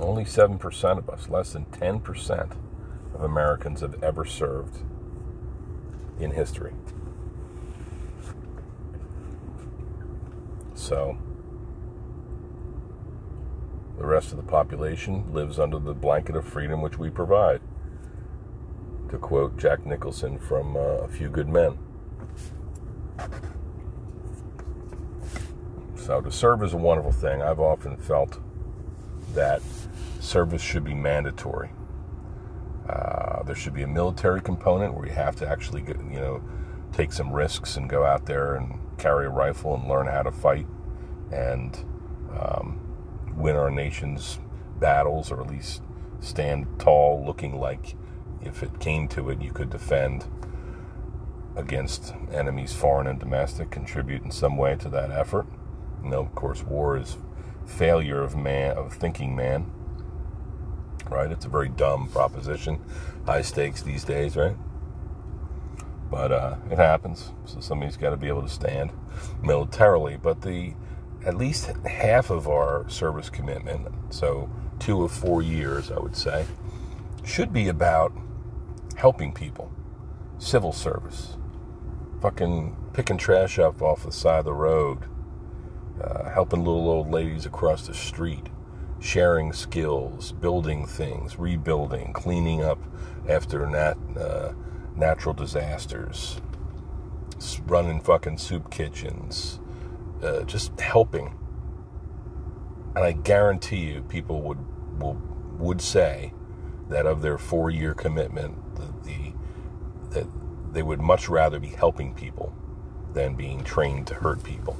Only 0.10 0.24
7% 0.24 0.98
of 0.98 1.08
us, 1.08 1.30
less 1.30 1.54
than 1.54 1.66
10% 1.66 2.58
of 3.14 3.22
Americans 3.22 3.82
have 3.82 4.04
ever 4.04 4.26
served 4.26 4.80
in 6.20 6.32
history. 6.32 6.74
So, 10.74 11.16
the 14.00 14.04
rest 14.04 14.32
of 14.32 14.38
the 14.38 14.44
population 14.44 15.32
lives 15.32 15.60
under 15.60 15.78
the 15.78 15.94
blanket 15.94 16.36
of 16.36 16.44
freedom 16.44 16.82
which 16.82 16.98
we 16.98 17.12
provide. 17.12 17.62
To 19.12 19.20
quote 19.20 19.58
Jack 19.58 19.86
Nicholson 19.86 20.40
from 20.40 20.76
uh, 20.76 20.80
A 20.80 21.08
Few 21.08 21.30
Good 21.30 21.50
Men. 21.50 21.78
So, 25.96 26.20
to 26.20 26.32
serve 26.32 26.64
is 26.64 26.74
a 26.74 26.78
wonderful 26.78 27.12
thing. 27.12 27.44
I've 27.44 27.60
often 27.60 27.96
felt 27.96 28.40
that 29.34 29.62
service 30.20 30.62
should 30.62 30.84
be 30.84 30.94
mandatory. 30.94 31.72
Uh, 32.88 33.44
there 33.44 33.56
should 33.56 33.74
be 33.74 33.84
a 33.84 33.88
military 33.88 34.42
component 34.42 34.94
where 34.94 35.06
you 35.06 35.14
have 35.14 35.36
to 35.36 35.48
actually, 35.48 35.82
get, 35.82 35.98
you 35.98 36.20
know, 36.20 36.42
take 36.92 37.14
some 37.14 37.32
risks 37.32 37.78
and 37.78 37.90
go 37.90 38.04
out 38.04 38.26
there 38.26 38.56
and 38.56 38.80
carry 38.98 39.28
a 39.28 39.30
rifle 39.30 39.76
and 39.76 39.88
learn 39.88 40.08
how 40.08 40.24
to 40.24 40.32
fight 40.32 40.66
and 41.32 41.86
um, 42.38 42.80
win 43.36 43.56
our 43.56 43.70
nation's 43.70 44.40
battles, 44.80 45.32
or 45.32 45.42
at 45.42 45.48
least 45.48 45.84
stand 46.20 46.68
tall, 46.80 47.24
looking 47.26 47.60
like 47.60 47.96
if 48.42 48.64
it 48.64 48.80
came 48.80 49.08
to 49.10 49.30
it, 49.30 49.42
you 49.42 49.52
could 49.52 49.70
defend 49.70 50.26
against 51.56 52.14
enemies, 52.32 52.74
foreign 52.74 53.08
and 53.08 53.20
domestic, 53.20 53.70
contribute 53.70 54.24
in 54.24 54.32
some 54.32 54.58
way 54.58 54.76
to 54.76 54.90
that 54.90 55.12
effort. 55.12 55.46
You 56.04 56.10
know, 56.10 56.22
of 56.22 56.34
course, 56.34 56.64
war 56.64 56.98
is 56.98 57.18
failure 57.70 58.22
of 58.22 58.36
man, 58.36 58.78
of 58.78 58.94
thinking 58.94 59.36
man. 59.36 59.72
right? 61.10 61.32
It's 61.32 61.46
a 61.46 61.50
very 61.50 61.70
dumb 61.70 62.10
proposition. 62.10 62.80
High 63.26 63.42
stakes 63.42 63.82
these 63.82 64.04
days, 64.04 64.36
right? 64.36 64.56
But 66.10 66.32
uh, 66.32 66.56
it 66.72 66.78
happens. 66.78 67.32
So 67.46 67.60
somebody's 67.60 67.98
got 67.98 68.12
to 68.12 68.18
be 68.18 68.28
able 68.28 68.44
to 68.44 68.50
stand 68.50 68.92
militarily. 69.42 70.18
But 70.22 70.42
the 70.42 70.74
at 71.26 71.36
least 71.36 71.66
half 71.86 72.30
of 72.30 72.48
our 72.48 72.88
service 72.90 73.30
commitment, 73.30 73.88
so 74.10 74.50
two 74.80 75.04
of 75.04 75.12
four 75.12 75.42
years, 75.42 75.92
I 75.92 76.00
would 76.00 76.16
say, 76.16 76.46
should 77.26 77.52
be 77.54 77.68
about 77.68 78.14
helping 78.96 79.34
people, 79.34 79.72
civil 80.40 80.72
service, 80.74 81.38
fucking 82.22 82.76
picking 82.94 83.18
trash 83.18 83.60
up 83.60 83.82
off 83.82 84.04
the 84.04 84.12
side 84.12 84.40
of 84.40 84.46
the 84.46 84.54
road, 84.54 85.00
uh, 86.02 86.30
helping 86.30 86.64
little 86.64 86.90
old 86.90 87.12
ladies 87.12 87.46
across 87.46 87.88
the 87.88 87.94
street, 87.94 88.48
sharing 89.00 89.54
skills, 89.54 90.32
building 90.32 90.86
things, 90.86 91.38
rebuilding, 91.38 92.14
cleaning 92.14 92.64
up 92.64 92.80
after 93.28 93.66
nat, 93.68 93.98
uh, 94.18 94.54
natural 94.96 95.34
disasters, 95.34 96.42
running 97.66 98.00
fucking 98.02 98.38
soup 98.38 98.70
kitchens, 98.72 99.60
uh, 100.24 100.44
just 100.44 100.80
helping. 100.80 101.36
And 102.96 103.06
I 103.06 103.12
guarantee 103.12 103.92
you, 103.92 104.02
people 104.02 104.42
would 104.42 104.60
will, 105.00 105.22
would 105.58 105.82
say 105.82 106.34
that 106.90 107.06
of 107.06 107.22
their 107.22 107.38
four 107.38 107.70
year 107.70 107.94
commitment, 107.94 108.76
the, 108.76 108.94
the 109.04 109.34
that 110.12 110.28
they 110.74 110.84
would 110.84 111.00
much 111.00 111.30
rather 111.30 111.60
be 111.60 111.68
helping 111.68 112.14
people 112.14 112.54
than 113.14 113.36
being 113.36 113.64
trained 113.64 114.08
to 114.08 114.16
hurt 114.16 114.44
people. 114.44 114.78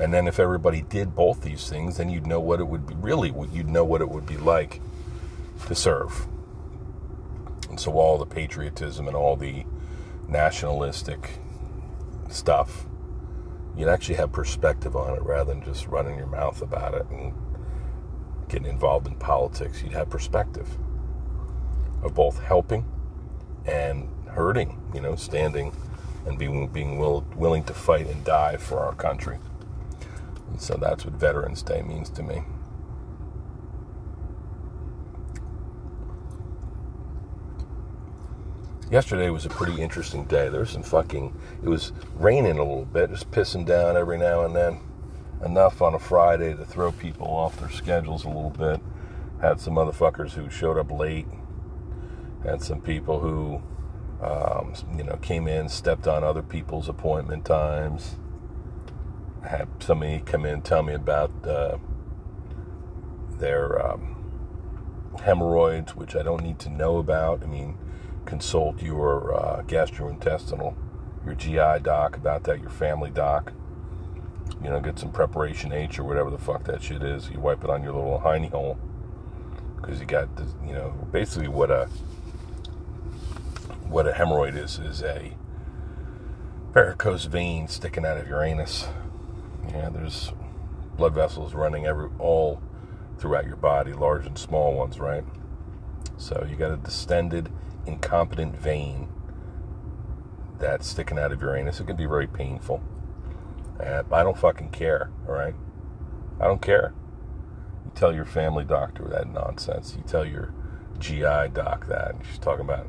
And 0.00 0.14
then 0.14 0.26
if 0.26 0.40
everybody 0.40 0.80
did 0.80 1.14
both 1.14 1.42
these 1.42 1.68
things, 1.68 1.98
then 1.98 2.08
you'd 2.08 2.26
know 2.26 2.40
what 2.40 2.58
it 2.58 2.66
would 2.66 2.86
be 2.86 2.94
really, 2.94 3.34
you'd 3.52 3.68
know 3.68 3.84
what 3.84 4.00
it 4.00 4.08
would 4.08 4.26
be 4.26 4.38
like 4.38 4.80
to 5.66 5.74
serve. 5.74 6.26
And 7.68 7.78
so 7.78 7.92
all 7.92 8.16
the 8.16 8.24
patriotism 8.24 9.06
and 9.06 9.14
all 9.14 9.36
the 9.36 9.66
nationalistic 10.26 11.38
stuff, 12.30 12.86
you'd 13.76 13.88
actually 13.88 14.14
have 14.14 14.32
perspective 14.32 14.96
on 14.96 15.14
it 15.14 15.22
rather 15.22 15.52
than 15.52 15.62
just 15.62 15.86
running 15.86 16.16
your 16.16 16.26
mouth 16.26 16.62
about 16.62 16.94
it 16.94 17.06
and 17.10 17.34
getting 18.48 18.68
involved 18.68 19.06
in 19.06 19.14
politics. 19.16 19.82
You'd 19.82 19.92
have 19.92 20.08
perspective 20.08 20.78
of 22.02 22.14
both 22.14 22.42
helping 22.42 22.86
and 23.66 24.08
hurting, 24.28 24.80
you 24.94 25.02
know, 25.02 25.14
standing 25.14 25.72
and 26.24 26.38
being 26.38 26.68
being 26.68 26.98
will, 26.98 27.20
willing 27.36 27.64
to 27.64 27.74
fight 27.74 28.06
and 28.06 28.24
die 28.24 28.56
for 28.56 28.78
our 28.78 28.94
country. 28.94 29.38
So 30.60 30.74
that's 30.74 31.06
what 31.06 31.14
Veterans 31.14 31.62
Day 31.62 31.80
means 31.80 32.10
to 32.10 32.22
me. 32.22 32.42
Yesterday 38.90 39.30
was 39.30 39.46
a 39.46 39.48
pretty 39.48 39.80
interesting 39.80 40.24
day. 40.24 40.50
There 40.50 40.60
was 40.60 40.70
some 40.70 40.82
fucking, 40.82 41.34
it 41.62 41.68
was 41.68 41.92
raining 42.16 42.58
a 42.58 42.62
little 42.62 42.84
bit, 42.84 43.08
just 43.08 43.30
pissing 43.30 43.64
down 43.64 43.96
every 43.96 44.18
now 44.18 44.44
and 44.44 44.54
then. 44.54 44.80
Enough 45.42 45.80
on 45.80 45.94
a 45.94 45.98
Friday 45.98 46.54
to 46.54 46.66
throw 46.66 46.92
people 46.92 47.26
off 47.26 47.58
their 47.58 47.70
schedules 47.70 48.24
a 48.24 48.28
little 48.28 48.50
bit. 48.50 48.82
Had 49.40 49.60
some 49.60 49.76
motherfuckers 49.76 50.32
who 50.32 50.50
showed 50.50 50.76
up 50.76 50.90
late. 50.90 51.26
Had 52.44 52.60
some 52.60 52.82
people 52.82 53.20
who, 53.20 53.62
um, 54.22 54.74
you 54.94 55.04
know, 55.04 55.16
came 55.22 55.48
in, 55.48 55.70
stepped 55.70 56.06
on 56.06 56.22
other 56.22 56.42
people's 56.42 56.88
appointment 56.88 57.46
times 57.46 58.16
had 59.44 59.68
somebody 59.80 60.20
come 60.20 60.44
in 60.44 60.54
and 60.54 60.64
tell 60.64 60.82
me 60.82 60.94
about 60.94 61.30
uh, 61.46 61.78
their 63.38 63.84
um, 63.84 64.16
hemorrhoids, 65.22 65.96
which 65.96 66.14
I 66.14 66.22
don't 66.22 66.42
need 66.42 66.58
to 66.60 66.68
know 66.68 66.98
about. 66.98 67.42
I 67.42 67.46
mean, 67.46 67.76
consult 68.26 68.82
your 68.82 69.34
uh, 69.34 69.62
gastrointestinal, 69.62 70.74
your 71.24 71.34
GI 71.34 71.82
doc 71.82 72.16
about 72.16 72.44
that, 72.44 72.60
your 72.60 72.70
family 72.70 73.10
doc. 73.10 73.52
You 74.62 74.68
know, 74.68 74.80
get 74.80 74.98
some 74.98 75.10
preparation 75.10 75.72
H 75.72 75.98
or 75.98 76.04
whatever 76.04 76.28
the 76.28 76.38
fuck 76.38 76.64
that 76.64 76.82
shit 76.82 77.02
is. 77.02 77.30
You 77.30 77.40
wipe 77.40 77.64
it 77.64 77.70
on 77.70 77.82
your 77.82 77.94
little 77.94 78.20
hiney 78.20 78.50
hole 78.50 78.78
because 79.76 80.00
you 80.00 80.06
got, 80.06 80.36
this, 80.36 80.54
you 80.66 80.74
know, 80.74 80.90
basically 81.10 81.48
what 81.48 81.70
a 81.70 81.88
what 83.88 84.06
a 84.06 84.12
hemorrhoid 84.12 84.56
is 84.56 84.78
is 84.78 85.02
a 85.02 85.32
varicose 86.72 87.24
vein 87.24 87.66
sticking 87.66 88.06
out 88.06 88.16
of 88.16 88.28
your 88.28 88.42
anus 88.42 88.86
yeah, 89.72 89.88
there's 89.88 90.32
blood 90.96 91.14
vessels 91.14 91.54
running 91.54 91.86
every 91.86 92.10
all 92.18 92.62
throughout 93.18 93.46
your 93.46 93.56
body, 93.56 93.92
large 93.92 94.26
and 94.26 94.38
small 94.38 94.74
ones, 94.74 94.98
right? 94.98 95.24
So 96.16 96.46
you 96.48 96.56
got 96.56 96.72
a 96.72 96.76
distended, 96.76 97.50
incompetent 97.86 98.56
vein 98.56 99.08
that's 100.58 100.86
sticking 100.86 101.18
out 101.18 101.32
of 101.32 101.40
your 101.40 101.56
anus. 101.56 101.80
It 101.80 101.86
can 101.86 101.96
be 101.96 102.06
very 102.06 102.26
painful. 102.26 102.82
Uh, 103.78 104.02
I 104.12 104.22
don't 104.22 104.36
fucking 104.36 104.70
care, 104.70 105.10
all 105.26 105.34
right? 105.34 105.54
I 106.38 106.44
don't 106.44 106.60
care. 106.60 106.92
You 107.84 107.92
tell 107.94 108.14
your 108.14 108.26
family 108.26 108.64
doctor 108.64 109.04
that 109.04 109.32
nonsense. 109.32 109.94
You 109.96 110.02
tell 110.06 110.24
your 110.24 110.52
GI 110.98 111.50
doc 111.54 111.86
that. 111.88 112.14
And 112.14 112.26
she's 112.26 112.38
talking 112.38 112.64
about 112.64 112.86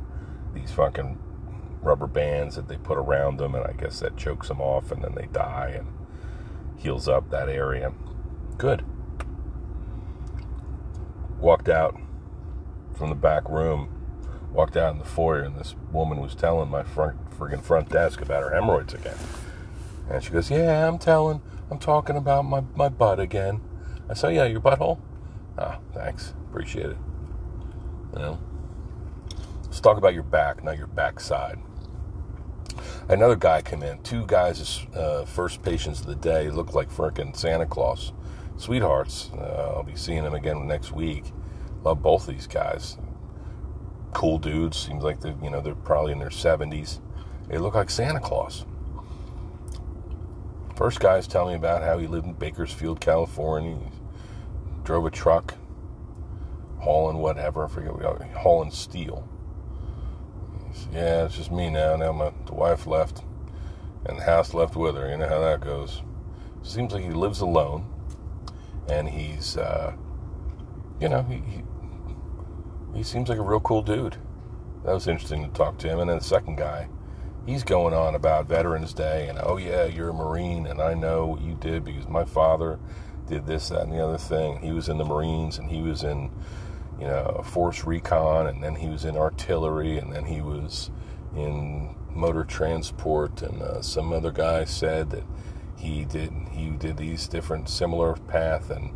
these 0.53 0.71
fucking 0.71 1.17
rubber 1.81 2.07
bands 2.07 2.55
that 2.55 2.67
they 2.67 2.77
put 2.77 2.97
around 2.97 3.37
them, 3.37 3.55
and 3.55 3.65
I 3.65 3.73
guess 3.73 4.01
that 4.01 4.17
chokes 4.17 4.49
them 4.49 4.61
off, 4.61 4.91
and 4.91 5.01
then 5.01 5.15
they 5.15 5.27
die. 5.27 5.75
And 5.77 5.87
heals 6.81 7.07
up 7.07 7.29
that 7.29 7.47
area. 7.47 7.93
Good. 8.57 8.83
Walked 11.39 11.69
out 11.69 11.99
from 12.95 13.09
the 13.09 13.15
back 13.15 13.47
room, 13.49 13.89
walked 14.51 14.77
out 14.77 14.93
in 14.93 14.99
the 14.99 15.05
foyer, 15.05 15.41
and 15.41 15.55
this 15.55 15.75
woman 15.91 16.19
was 16.19 16.35
telling 16.35 16.69
my 16.69 16.83
front 16.83 17.17
friggin' 17.37 17.63
front 17.63 17.89
desk 17.89 18.21
about 18.21 18.43
her 18.43 18.53
hemorrhoids 18.53 18.93
again. 18.93 19.17
And 20.09 20.23
she 20.23 20.31
goes, 20.31 20.51
Yeah, 20.51 20.87
I'm 20.87 20.97
telling, 20.97 21.41
I'm 21.69 21.79
talking 21.79 22.15
about 22.15 22.45
my, 22.45 22.63
my 22.75 22.89
butt 22.89 23.19
again. 23.19 23.61
I 24.09 24.13
said, 24.13 24.35
Yeah, 24.35 24.45
your 24.45 24.61
butthole? 24.61 24.99
Ah, 25.57 25.79
thanks. 25.93 26.33
Appreciate 26.49 26.87
it. 26.87 26.97
You 28.13 28.19
know? 28.19 28.39
Let's 29.63 29.79
talk 29.79 29.97
about 29.97 30.13
your 30.13 30.23
back, 30.23 30.63
not 30.63 30.77
your 30.77 30.87
backside. 30.87 31.59
Another 33.09 33.35
guy 33.35 33.61
came 33.61 33.83
in. 33.83 34.01
Two 34.03 34.25
guys, 34.25 34.85
uh, 34.95 35.25
first 35.25 35.61
patients 35.61 36.01
of 36.01 36.07
the 36.07 36.15
day, 36.15 36.49
looked 36.49 36.73
like 36.73 36.89
frickin' 36.89 37.35
Santa 37.35 37.65
Claus. 37.65 38.13
Sweethearts. 38.57 39.31
Uh, 39.33 39.73
I'll 39.75 39.83
be 39.83 39.95
seeing 39.95 40.23
them 40.23 40.33
again 40.33 40.67
next 40.67 40.91
week. 40.91 41.25
Love 41.83 42.01
both 42.01 42.27
these 42.27 42.47
guys. 42.47 42.97
Cool 44.13 44.37
dudes. 44.37 44.77
Seems 44.77 45.03
like 45.03 45.19
they, 45.19 45.35
you 45.41 45.49
know, 45.49 45.61
they're 45.61 45.73
probably 45.73 46.11
in 46.11 46.19
their 46.19 46.29
seventies. 46.29 47.01
They 47.47 47.57
look 47.57 47.75
like 47.75 47.89
Santa 47.89 48.19
Claus. 48.19 48.65
First 50.75 50.99
guy's 50.99 51.27
telling 51.27 51.53
me 51.53 51.57
about 51.57 51.83
how 51.83 51.97
he 51.97 52.07
lived 52.07 52.27
in 52.27 52.33
Bakersfield, 52.33 53.01
California. 53.01 53.75
He 53.75 54.83
drove 54.83 55.05
a 55.05 55.11
truck, 55.11 55.55
hauling 56.79 57.17
whatever. 57.17 57.65
I 57.65 57.67
forget, 57.67 57.91
hauling 58.37 58.71
steel 58.71 59.27
yeah, 60.91 61.25
it's 61.25 61.35
just 61.37 61.51
me 61.51 61.69
now. 61.69 61.95
Now 61.95 62.11
my 62.11 62.31
the 62.45 62.53
wife 62.53 62.87
left, 62.87 63.21
and 64.05 64.17
the 64.17 64.23
house 64.23 64.53
left 64.53 64.75
with 64.75 64.95
her. 64.95 65.09
You 65.09 65.17
know 65.17 65.27
how 65.27 65.39
that 65.41 65.61
goes. 65.61 66.01
Seems 66.63 66.93
like 66.93 67.03
he 67.03 67.11
lives 67.11 67.41
alone, 67.41 67.85
and 68.89 69.09
he's, 69.09 69.57
uh, 69.57 69.93
you 70.99 71.09
know, 71.09 71.23
he, 71.23 71.37
he 71.37 71.63
he 72.93 73.03
seems 73.03 73.29
like 73.29 73.37
a 73.37 73.43
real 73.43 73.59
cool 73.59 73.81
dude. 73.81 74.17
That 74.83 74.93
was 74.93 75.07
interesting 75.07 75.43
to 75.43 75.49
talk 75.49 75.77
to 75.79 75.87
him. 75.87 75.99
And 75.99 76.09
then 76.09 76.17
the 76.17 76.23
second 76.23 76.57
guy, 76.57 76.89
he's 77.45 77.63
going 77.63 77.93
on 77.93 78.15
about 78.15 78.47
Veterans 78.47 78.93
Day 78.93 79.27
and 79.29 79.39
oh 79.41 79.57
yeah, 79.57 79.85
you're 79.85 80.09
a 80.09 80.13
Marine 80.13 80.67
and 80.67 80.81
I 80.81 80.93
know 80.93 81.27
what 81.27 81.41
you 81.41 81.55
did 81.55 81.83
because 81.83 82.07
my 82.07 82.25
father 82.25 82.79
did 83.27 83.45
this, 83.45 83.69
that, 83.69 83.83
and 83.83 83.91
the 83.91 84.03
other 84.03 84.17
thing. 84.17 84.59
He 84.59 84.71
was 84.71 84.89
in 84.89 84.97
the 84.97 85.05
Marines 85.05 85.57
and 85.57 85.69
he 85.69 85.81
was 85.81 86.03
in 86.03 86.31
you 87.01 87.07
know, 87.07 87.41
force 87.43 87.83
recon, 87.83 88.45
and 88.45 88.63
then 88.63 88.75
he 88.75 88.87
was 88.87 89.05
in 89.05 89.17
artillery, 89.17 89.97
and 89.97 90.13
then 90.13 90.23
he 90.23 90.39
was 90.39 90.91
in 91.35 91.95
motor 92.13 92.43
transport, 92.43 93.41
and 93.41 93.59
uh, 93.59 93.81
some 93.81 94.13
other 94.13 94.31
guy 94.31 94.65
said 94.65 95.09
that 95.09 95.23
he 95.77 96.05
did 96.05 96.31
he 96.51 96.69
did 96.69 96.97
these 96.97 97.27
different 97.27 97.67
similar 97.67 98.13
path, 98.13 98.69
and 98.69 98.91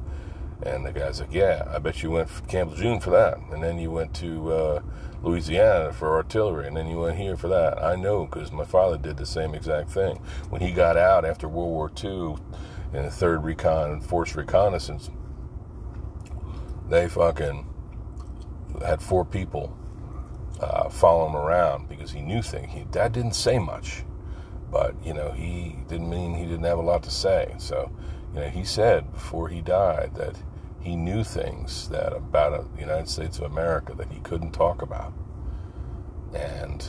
and 0.62 0.86
the 0.86 0.92
guy's 0.92 1.20
like, 1.20 1.34
yeah, 1.34 1.68
I 1.68 1.80
bet 1.80 2.04
you 2.04 2.12
went 2.12 2.30
to 2.30 2.42
Camp 2.44 2.72
Lejeune 2.72 3.00
for 3.00 3.10
that, 3.10 3.40
and 3.52 3.64
then 3.64 3.80
you 3.80 3.90
went 3.90 4.14
to 4.16 4.52
uh, 4.54 4.82
Louisiana 5.24 5.92
for 5.92 6.16
artillery, 6.16 6.68
and 6.68 6.78
then 6.78 6.88
you 6.88 7.00
went 7.00 7.18
here 7.18 7.36
for 7.36 7.48
that. 7.48 7.84
I 7.84 7.96
know 7.96 8.26
because 8.26 8.52
my 8.52 8.66
father 8.66 9.00
did 9.00 9.18
the 9.18 9.26
same 9.26 9.56
exact 9.56 9.90
thing 9.90 10.18
when 10.50 10.62
he 10.62 10.72
got 10.72 10.96
out 10.96 11.26
after 11.26 11.48
World 11.48 11.72
War 11.72 11.92
II 12.04 12.36
in 12.94 13.04
the 13.04 13.12
Third 13.12 13.44
Recon 13.44 14.00
Force 14.00 14.36
Reconnaissance. 14.36 15.10
They 16.88 17.10
fucking 17.10 17.66
had 18.84 19.02
four 19.02 19.26
people 19.26 19.78
uh, 20.60 20.90
follow 20.90 21.28
him 21.28 21.36
around 21.36 21.90
because 21.90 22.12
he 22.12 22.22
knew 22.22 22.42
things. 22.42 22.72
He, 22.72 22.86
Dad 22.86 23.12
didn't 23.12 23.36
say 23.36 23.60
much, 23.60 24.04
but 24.72 24.96
you 25.04 25.14
know 25.14 25.32
he 25.32 25.76
didn't 25.88 26.10
mean 26.10 26.34
he 26.34 26.46
didn't 26.46 26.64
have 26.64 26.80
a 26.80 26.82
lot 26.84 27.04
to 27.04 27.12
say. 27.12 27.54
So, 27.58 27.92
you 28.34 28.42
know, 28.42 28.50
he 28.50 28.64
said 28.64 29.12
before 29.14 29.50
he 29.50 29.62
died 29.62 30.16
that 30.16 30.36
he 30.82 30.96
knew 30.96 31.24
things 31.24 31.90
that 31.90 32.16
about 32.16 32.74
the 32.76 32.82
United 32.82 33.10
States 33.10 33.40
of 33.40 33.46
America 33.46 33.94
that 33.96 34.12
he 34.12 34.20
couldn't 34.20 34.52
talk 34.52 34.82
about. 34.82 35.14
And 36.34 36.88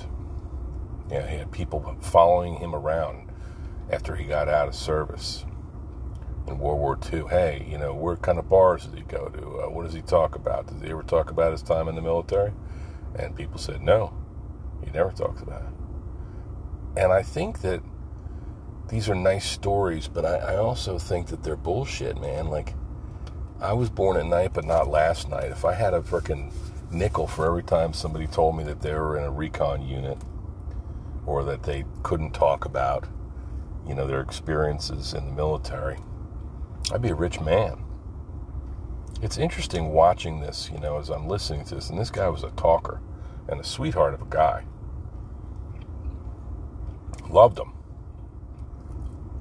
you 1.11 1.19
know, 1.19 1.27
he 1.27 1.37
had 1.37 1.51
people 1.51 1.97
following 2.01 2.57
him 2.57 2.75
around 2.75 3.31
after 3.91 4.17
he 4.17 4.25
got 4.25 4.49
out 4.49 4.69
of 4.69 4.75
service 4.75 5.45
in 6.49 6.59
World 6.59 6.79
War 6.79 6.99
II. 7.13 7.25
Hey, 7.29 7.67
you 7.69 7.79
know, 7.79 7.95
what 7.95 8.23
kind 8.23 8.39
of 8.39 8.49
bars 8.49 8.85
does 8.85 8.95
he 8.95 9.03
go 9.03 9.29
to? 9.29 9.65
Uh, 9.65 9.71
what 9.71 9.85
does 9.85 9.95
he 9.95 10.03
talk 10.03 10.35
about? 10.35 10.67
Does 10.67 10.81
he 10.83 10.91
ever 10.91 11.03
talk 11.03 11.31
about 11.31 11.53
his 11.53 11.63
time 11.63 11.89
in 11.89 11.95
the 11.95 12.03
military? 12.03 12.53
And 13.19 13.35
people 13.35 13.59
said, 13.59 13.83
no, 13.83 14.13
he 14.85 14.91
never 14.91 15.11
talks 15.11 15.43
about 15.43 15.63
it. 15.63 17.01
And 17.03 17.13
I 17.13 17.23
think 17.23 17.61
that 17.61 17.83
these 18.89 19.09
are 19.09 19.15
nice 19.15 19.45
stories, 19.45 20.09
but 20.09 20.25
I, 20.25 20.37
I 20.37 20.57
also 20.57 20.99
think 20.99 21.29
that 21.29 21.43
they're 21.43 21.57
bullshit, 21.57 22.21
man. 22.21 22.49
Like, 22.49 22.75
I 23.61 23.73
was 23.73 23.91
born 23.91 24.17
at 24.17 24.27
night, 24.27 24.53
but 24.53 24.65
not 24.65 24.89
last 24.89 25.29
night. 25.29 25.51
If 25.51 25.65
I 25.65 25.75
had 25.75 25.95
a 25.95 26.01
freaking 26.01 26.53
nickel 26.91 27.27
for 27.27 27.47
every 27.47 27.63
time 27.63 27.93
somebody 27.93 28.27
told 28.27 28.57
me 28.57 28.65
that 28.65 28.83
they 28.83 28.95
were 28.95 29.17
in 29.19 29.25
a 29.25 29.31
recon 29.31 29.83
unit 29.83 30.19
or 31.25 31.43
that 31.45 31.65
they 31.65 31.85
couldn't 32.03 32.33
talk 32.33 32.65
about, 32.65 33.07
you 33.87 33.95
know, 33.95 34.07
their 34.07 34.21
experiences 34.21 35.15
in 35.15 35.27
the 35.27 35.33
military, 35.33 35.97
I'd 36.93 37.03
be 37.03 37.09
a 37.09 37.15
rich 37.15 37.41
man. 37.41 37.83
It's 39.23 39.39
interesting 39.39 39.89
watching 39.89 40.41
this, 40.41 40.71
you 40.73 40.79
know, 40.79 40.99
as 40.99 41.09
I'm 41.09 41.27
listening 41.27 41.65
to 41.67 41.77
this, 41.77 41.91
and 41.91 41.99
this 41.99 42.11
guy 42.11 42.29
was 42.29 42.45
a 42.45 42.51
talker 42.51 43.01
and 43.49 43.59
a 43.59 43.65
sweetheart 43.65 44.15
of 44.15 44.23
a 44.23 44.27
guy. 44.27 44.65
Loved 47.29 47.59
him. 47.59 47.73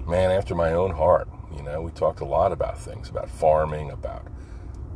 Man 0.07 0.31
after 0.31 0.55
my 0.55 0.73
own 0.73 0.91
heart. 0.91 1.27
You 1.55 1.61
know, 1.61 1.81
we 1.81 1.91
talked 1.91 2.19
a 2.19 2.25
lot 2.25 2.51
about 2.51 2.79
things, 2.79 3.09
about 3.09 3.29
farming, 3.29 3.91
about 3.91 4.27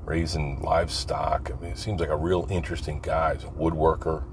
raising 0.06 0.62
livestock. 0.62 1.52
I 1.52 1.62
mean, 1.62 1.72
it 1.72 1.78
seems 1.78 2.00
like 2.00 2.10
a 2.10 2.18
real 2.18 2.48
interesting 2.50 3.00
guy. 3.00 3.36
He's 3.36 3.44
a 3.44 3.48
woodworker. 3.48 4.24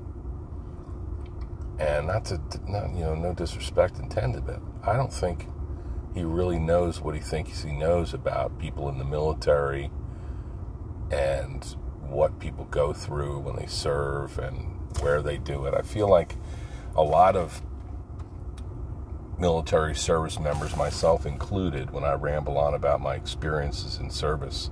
And 1.78 2.06
not 2.06 2.24
to, 2.26 2.40
not, 2.66 2.94
you 2.94 3.00
know, 3.00 3.14
no 3.14 3.34
disrespect 3.34 3.98
intended, 3.98 4.46
but 4.46 4.60
I 4.82 4.94
don't 4.96 5.12
think 5.12 5.46
he 6.16 6.24
really 6.24 6.58
knows 6.58 7.00
what 7.00 7.14
he 7.14 7.20
thinks 7.20 7.62
he 7.62 7.72
knows 7.72 8.14
about 8.14 8.58
people 8.58 8.88
in 8.88 8.96
the 8.98 9.04
military 9.04 9.90
and 11.12 11.76
what 12.00 12.40
people 12.40 12.64
go 12.64 12.92
through 12.94 13.38
when 13.40 13.54
they 13.56 13.66
serve 13.66 14.38
and 14.38 14.80
where 15.00 15.20
they 15.20 15.36
do 15.36 15.66
it. 15.66 15.74
I 15.74 15.82
feel 15.82 16.08
like 16.08 16.36
a 16.94 17.02
lot 17.02 17.36
of 17.36 17.60
military 19.38 19.94
service 19.94 20.40
members, 20.40 20.74
myself 20.74 21.26
included, 21.26 21.90
when 21.90 22.02
I 22.02 22.14
ramble 22.14 22.56
on 22.56 22.72
about 22.72 23.02
my 23.02 23.14
experiences 23.14 23.98
in 23.98 24.10
service, 24.10 24.70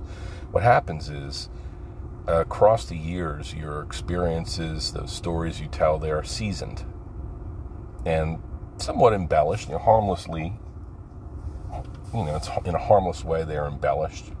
what 0.49 0.63
happens 0.63 1.09
is 1.09 1.49
uh, 2.27 2.41
across 2.41 2.85
the 2.85 2.97
years, 2.97 3.53
your 3.53 3.83
experiences, 3.83 4.93
those 4.93 5.11
stories 5.11 5.61
you 5.61 5.67
tell, 5.67 5.99
they 5.99 6.09
are 6.09 6.23
seasoned 6.23 6.83
and 8.03 8.41
somewhat 8.77 9.13
embellished, 9.13 9.67
you 9.67 9.73
know, 9.73 9.79
harmlessly. 9.79 10.57
You 12.15 12.23
know, 12.23 12.37
it's 12.37 12.49
in 12.63 12.73
a 12.73 12.79
harmless 12.79 13.25
way. 13.25 13.43
They 13.43 13.57
are 13.57 13.67
embellished, 13.67 14.31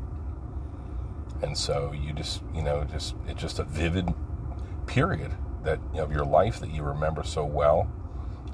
and 1.41 1.57
so 1.57 1.91
you 1.91 2.13
just, 2.13 2.41
you 2.53 2.63
know, 2.63 2.85
just 2.85 3.15
it's 3.27 3.41
just 3.41 3.59
a 3.59 3.65
vivid 3.65 4.13
period 4.87 5.33
that 5.63 5.79
you 5.91 5.97
know, 5.97 6.03
of 6.05 6.11
your 6.11 6.23
life 6.23 6.61
that 6.61 6.71
you 6.71 6.83
remember 6.83 7.21
so 7.23 7.43
well, 7.43 7.91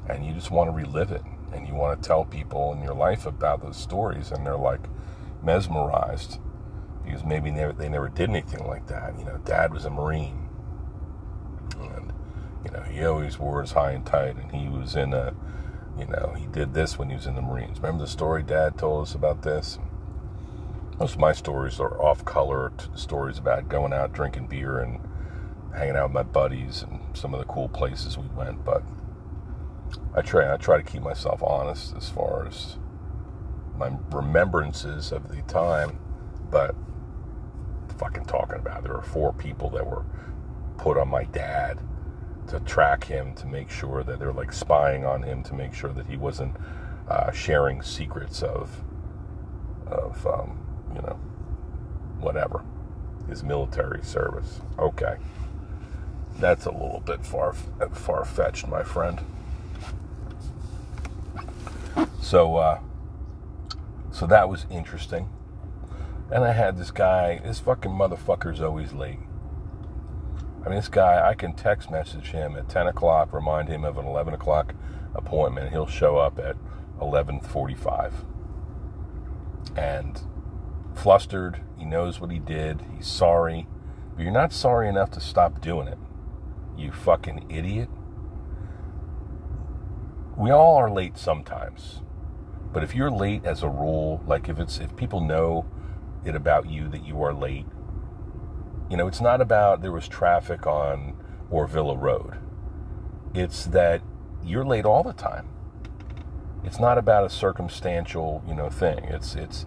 and 0.09 0.25
you 0.25 0.33
just 0.33 0.49
want 0.49 0.69
to 0.69 0.71
relive 0.71 1.11
it, 1.11 1.21
and 1.53 1.67
you 1.67 1.75
want 1.75 2.01
to 2.01 2.07
tell 2.07 2.25
people 2.25 2.73
in 2.73 2.81
your 2.81 2.95
life 2.95 3.27
about 3.27 3.61
those 3.61 3.77
stories, 3.77 4.31
and 4.31 4.43
they're 4.43 4.57
like 4.57 4.87
mesmerized 5.43 6.39
because 7.03 7.23
maybe 7.23 7.49
they 7.51 7.57
never, 7.57 7.73
they 7.73 7.89
never 7.89 8.09
did 8.09 8.29
anything 8.29 8.65
like 8.65 8.87
that. 8.87 9.17
You 9.19 9.25
know, 9.25 9.37
Dad 9.45 9.71
was 9.71 9.85
a 9.85 9.91
Marine, 9.91 10.49
and 11.79 12.11
you 12.65 12.71
know, 12.71 12.81
he 12.81 13.05
always 13.05 13.37
wore 13.37 13.61
his 13.61 13.73
high 13.73 13.91
and 13.91 14.05
tight, 14.05 14.35
and 14.37 14.51
he 14.51 14.67
was 14.67 14.95
in 14.95 15.13
a, 15.13 15.33
you 15.97 16.05
know, 16.05 16.33
he 16.37 16.45
did 16.47 16.73
this 16.73 16.97
when 16.97 17.09
he 17.09 17.15
was 17.15 17.27
in 17.27 17.35
the 17.35 17.41
Marines. 17.41 17.79
Remember 17.79 18.03
the 18.03 18.09
story 18.09 18.43
Dad 18.43 18.77
told 18.77 19.03
us 19.03 19.15
about 19.15 19.41
this? 19.43 19.79
Most 20.99 21.15
of 21.15 21.19
my 21.19 21.31
stories 21.31 21.79
are 21.79 22.01
off-color 22.01 22.71
t- 22.77 22.85
stories 22.95 23.37
about 23.37 23.69
going 23.69 23.93
out 23.93 24.13
drinking 24.13 24.47
beer 24.47 24.79
and 24.79 24.99
hanging 25.75 25.95
out 25.95 26.09
with 26.09 26.13
my 26.13 26.23
buddies 26.23 26.83
and 26.83 26.99
some 27.15 27.33
of 27.33 27.39
the 27.39 27.45
cool 27.45 27.69
places 27.69 28.17
we 28.17 28.27
went. 28.27 28.63
But 28.63 28.83
I 30.15 30.21
try, 30.21 30.53
I 30.53 30.57
try 30.57 30.77
to 30.77 30.83
keep 30.83 31.01
myself 31.01 31.41
honest 31.41 31.95
as 31.95 32.09
far 32.09 32.47
as 32.47 32.77
my 33.77 33.91
remembrances 34.11 35.11
of 35.11 35.29
the 35.29 35.41
time. 35.43 35.99
But 36.49 36.75
fucking 37.97 38.25
talking 38.25 38.57
about, 38.57 38.83
there 38.83 38.93
were 38.93 39.01
four 39.01 39.33
people 39.33 39.69
that 39.71 39.85
were 39.85 40.05
put 40.77 40.97
on 40.97 41.07
my 41.09 41.23
dad 41.25 41.79
to 42.51 42.59
track 42.59 43.05
him 43.05 43.33
to 43.33 43.47
make 43.47 43.69
sure 43.69 44.03
that 44.03 44.19
they're 44.19 44.33
like 44.33 44.51
spying 44.51 45.05
on 45.05 45.23
him 45.23 45.41
to 45.41 45.53
make 45.53 45.73
sure 45.73 45.93
that 45.93 46.05
he 46.07 46.17
wasn't 46.17 46.53
uh, 47.07 47.31
sharing 47.31 47.81
secrets 47.81 48.43
of 48.43 48.83
of 49.87 50.27
um, 50.27 50.59
you 50.93 51.01
know 51.01 51.17
whatever 52.19 52.63
his 53.29 53.41
military 53.41 54.03
service. 54.03 54.59
Okay, 54.77 55.15
that's 56.39 56.65
a 56.65 56.71
little 56.71 57.01
bit 57.05 57.25
far 57.25 57.53
far 57.53 58.25
fetched, 58.25 58.67
my 58.67 58.83
friend. 58.83 59.21
So 62.21 62.57
uh, 62.57 62.79
so 64.11 64.27
that 64.27 64.49
was 64.49 64.65
interesting. 64.69 65.29
And 66.29 66.43
I 66.43 66.51
had 66.51 66.77
this 66.77 66.91
guy. 66.91 67.39
This 67.43 67.59
fucking 67.59 67.91
motherfucker's 67.91 68.59
always 68.59 68.91
late. 68.91 69.19
I 70.63 70.69
mean, 70.69 70.75
this 70.75 70.89
guy, 70.89 71.27
I 71.27 71.33
can 71.33 71.53
text 71.53 71.89
message 71.89 72.31
him 72.31 72.55
at 72.55 72.69
10 72.69 72.87
o'clock, 72.87 73.33
remind 73.33 73.67
him 73.67 73.83
of 73.83 73.97
an 73.97 74.05
11 74.05 74.33
o'clock 74.33 74.75
appointment. 75.15 75.71
He'll 75.71 75.87
show 75.87 76.17
up 76.17 76.37
at 76.37 76.55
11:45, 76.99 78.25
and 79.75 80.21
flustered. 80.93 81.61
He 81.77 81.85
knows 81.85 82.21
what 82.21 82.29
he 82.29 82.37
did. 82.37 82.83
He's 82.95 83.07
sorry, 83.07 83.67
but 84.15 84.23
you're 84.23 84.31
not 84.31 84.53
sorry 84.53 84.87
enough 84.87 85.09
to 85.11 85.19
stop 85.19 85.61
doing 85.61 85.87
it. 85.87 85.97
You 86.77 86.91
fucking 86.91 87.49
idiot. 87.49 87.89
We 90.37 90.51
all 90.51 90.77
are 90.77 90.91
late 90.91 91.17
sometimes, 91.17 92.01
but 92.71 92.83
if 92.83 92.95
you're 92.95 93.11
late 93.11 93.45
as 93.45 93.63
a 93.63 93.69
rule, 93.69 94.21
like 94.27 94.47
if 94.47 94.59
it's 94.59 94.79
if 94.79 94.95
people 94.95 95.21
know 95.21 95.65
it 96.23 96.35
about 96.35 96.69
you 96.69 96.87
that 96.89 97.05
you 97.05 97.21
are 97.23 97.33
late 97.33 97.65
you 98.91 98.97
know, 98.97 99.07
it's 99.07 99.21
not 99.21 99.39
about 99.39 99.81
there 99.81 99.93
was 99.93 100.09
traffic 100.09 100.67
on 100.67 101.15
Orvilla 101.49 101.97
Road. 101.97 102.33
It's 103.33 103.63
that 103.67 104.01
you're 104.43 104.65
late 104.65 104.83
all 104.83 105.01
the 105.01 105.13
time. 105.13 105.47
It's 106.65 106.77
not 106.77 106.97
about 106.97 107.23
a 107.23 107.29
circumstantial, 107.29 108.43
you 108.45 108.53
know, 108.53 108.69
thing. 108.69 109.05
It's 109.05 109.33
it's 109.33 109.65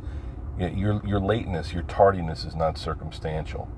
your 0.59 1.01
your 1.07 1.21
lateness, 1.21 1.73
your 1.73 1.85
tardiness 1.85 2.45
is 2.45 2.55
not 2.55 2.77
circumstantial. 2.77 3.73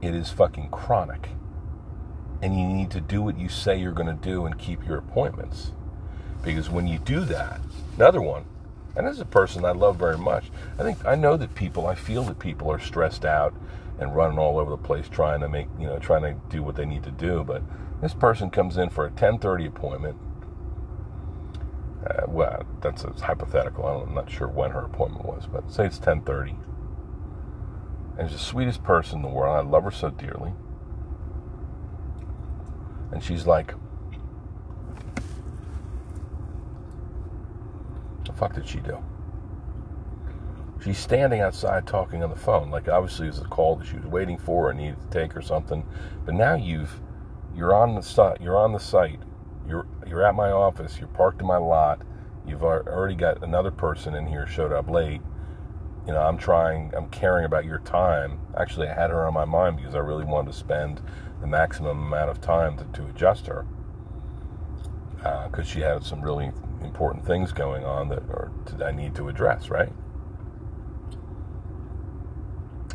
It 0.00 0.14
is 0.14 0.30
fucking 0.30 0.70
chronic. 0.70 1.30
And 2.40 2.56
you 2.56 2.64
need 2.64 2.92
to 2.92 3.00
do 3.00 3.20
what 3.20 3.36
you 3.36 3.48
say 3.48 3.76
you're 3.76 3.92
going 3.92 4.06
to 4.06 4.12
do 4.14 4.46
and 4.46 4.56
keep 4.56 4.86
your 4.86 4.98
appointments. 4.98 5.72
Because 6.44 6.70
when 6.70 6.86
you 6.86 7.00
do 7.00 7.24
that, 7.24 7.60
another 7.96 8.22
one, 8.22 8.44
and 8.94 9.08
as 9.08 9.18
a 9.18 9.24
person 9.24 9.64
I 9.64 9.72
love 9.72 9.96
very 9.96 10.18
much, 10.18 10.52
I 10.78 10.84
think 10.84 11.04
I 11.04 11.16
know 11.16 11.36
that 11.36 11.56
people, 11.56 11.88
I 11.88 11.96
feel 11.96 12.22
that 12.24 12.38
people 12.38 12.70
are 12.70 12.78
stressed 12.78 13.24
out 13.24 13.54
and 13.98 14.14
running 14.14 14.38
all 14.38 14.58
over 14.58 14.70
the 14.70 14.76
place 14.76 15.08
trying 15.08 15.40
to 15.40 15.48
make 15.48 15.68
you 15.78 15.86
know 15.86 15.98
trying 15.98 16.22
to 16.22 16.34
do 16.48 16.62
what 16.62 16.76
they 16.76 16.84
need 16.84 17.02
to 17.04 17.10
do. 17.10 17.44
But 17.44 17.62
this 18.00 18.14
person 18.14 18.50
comes 18.50 18.76
in 18.76 18.90
for 18.90 19.06
a 19.06 19.10
10:30 19.10 19.66
appointment. 19.66 20.16
Uh, 22.06 22.24
well 22.28 22.64
that's 22.80 23.04
a 23.04 23.12
hypothetical. 23.12 23.86
I'm 23.86 24.14
not 24.14 24.30
sure 24.30 24.48
when 24.48 24.72
her 24.72 24.80
appointment 24.80 25.24
was 25.24 25.46
but 25.46 25.70
say 25.70 25.86
it's 25.86 25.98
10:30 25.98 26.56
and 28.18 28.28
she's 28.28 28.38
the 28.38 28.44
sweetest 28.44 28.82
person 28.84 29.16
in 29.16 29.22
the 29.22 29.28
world. 29.28 29.56
I 29.56 29.68
love 29.68 29.84
her 29.84 29.90
so 29.90 30.10
dearly. 30.10 30.52
And 33.12 33.22
she's 33.22 33.46
like 33.46 33.74
the 38.24 38.32
fuck 38.32 38.54
did 38.54 38.66
she 38.66 38.80
do 38.80 38.98
She's 40.84 40.98
standing 40.98 41.40
outside 41.40 41.86
talking 41.86 42.22
on 42.22 42.28
the 42.28 42.36
phone, 42.36 42.70
like 42.70 42.88
obviously 42.88 43.26
it 43.26 43.30
was 43.30 43.38
a 43.38 43.44
call 43.44 43.76
that 43.76 43.86
she 43.86 43.96
was 43.96 44.04
waiting 44.04 44.36
for 44.36 44.68
or 44.68 44.74
needed 44.74 45.00
to 45.00 45.18
take 45.18 45.34
or 45.34 45.40
something. 45.40 45.82
But 46.26 46.34
now 46.34 46.56
you've 46.56 47.00
you're 47.56 47.74
on 47.74 47.94
the 47.94 48.02
site. 48.02 48.42
You're 48.42 48.58
on 48.58 48.72
the 48.72 48.78
site. 48.78 49.20
You're 49.66 49.86
you're 50.06 50.22
at 50.26 50.34
my 50.34 50.50
office. 50.50 50.98
You're 50.98 51.08
parked 51.08 51.40
in 51.40 51.46
my 51.46 51.56
lot. 51.56 52.02
You've 52.46 52.62
already 52.62 53.14
got 53.14 53.42
another 53.42 53.70
person 53.70 54.14
in 54.14 54.26
here 54.26 54.46
showed 54.46 54.72
up 54.72 54.90
late. 54.90 55.22
You 56.06 56.12
know, 56.12 56.20
I'm 56.20 56.36
trying. 56.36 56.92
I'm 56.94 57.08
caring 57.08 57.46
about 57.46 57.64
your 57.64 57.78
time. 57.78 58.40
Actually, 58.54 58.88
I 58.88 58.94
had 58.94 59.08
her 59.08 59.26
on 59.26 59.32
my 59.32 59.46
mind 59.46 59.78
because 59.78 59.94
I 59.94 60.00
really 60.00 60.26
wanted 60.26 60.52
to 60.52 60.58
spend 60.58 61.00
the 61.40 61.46
maximum 61.46 62.08
amount 62.08 62.28
of 62.28 62.42
time 62.42 62.76
to, 62.76 62.84
to 62.84 63.08
adjust 63.08 63.46
her 63.46 63.64
because 65.16 65.60
uh, 65.60 65.62
she 65.62 65.80
had 65.80 66.04
some 66.04 66.20
really 66.20 66.52
important 66.82 67.24
things 67.24 67.52
going 67.52 67.86
on 67.86 68.10
that 68.10 68.82
I 68.84 68.92
need 68.92 69.14
to 69.14 69.30
address. 69.30 69.70
Right. 69.70 69.90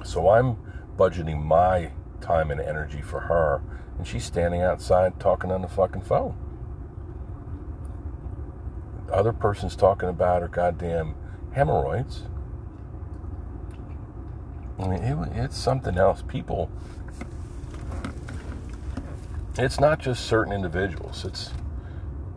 So 0.03 0.29
I'm 0.29 0.57
budgeting 0.97 1.43
my 1.43 1.91
time 2.21 2.51
and 2.51 2.59
energy 2.59 3.01
for 3.01 3.21
her, 3.21 3.61
and 3.97 4.07
she's 4.07 4.25
standing 4.25 4.61
outside 4.61 5.19
talking 5.19 5.51
on 5.51 5.61
the 5.61 5.67
fucking 5.67 6.01
phone. 6.01 6.35
The 9.07 9.13
other 9.13 9.33
person's 9.33 9.75
talking 9.75 10.09
about 10.09 10.41
her 10.41 10.47
goddamn 10.47 11.15
hemorrhoids. 11.53 12.23
I 14.77 14.87
mean, 14.87 15.03
it, 15.03 15.29
it's 15.35 15.57
something 15.57 15.97
else. 15.97 16.23
People, 16.27 16.69
it's 19.57 19.79
not 19.79 19.99
just 19.99 20.25
certain 20.25 20.53
individuals. 20.53 21.25
It's, 21.25 21.51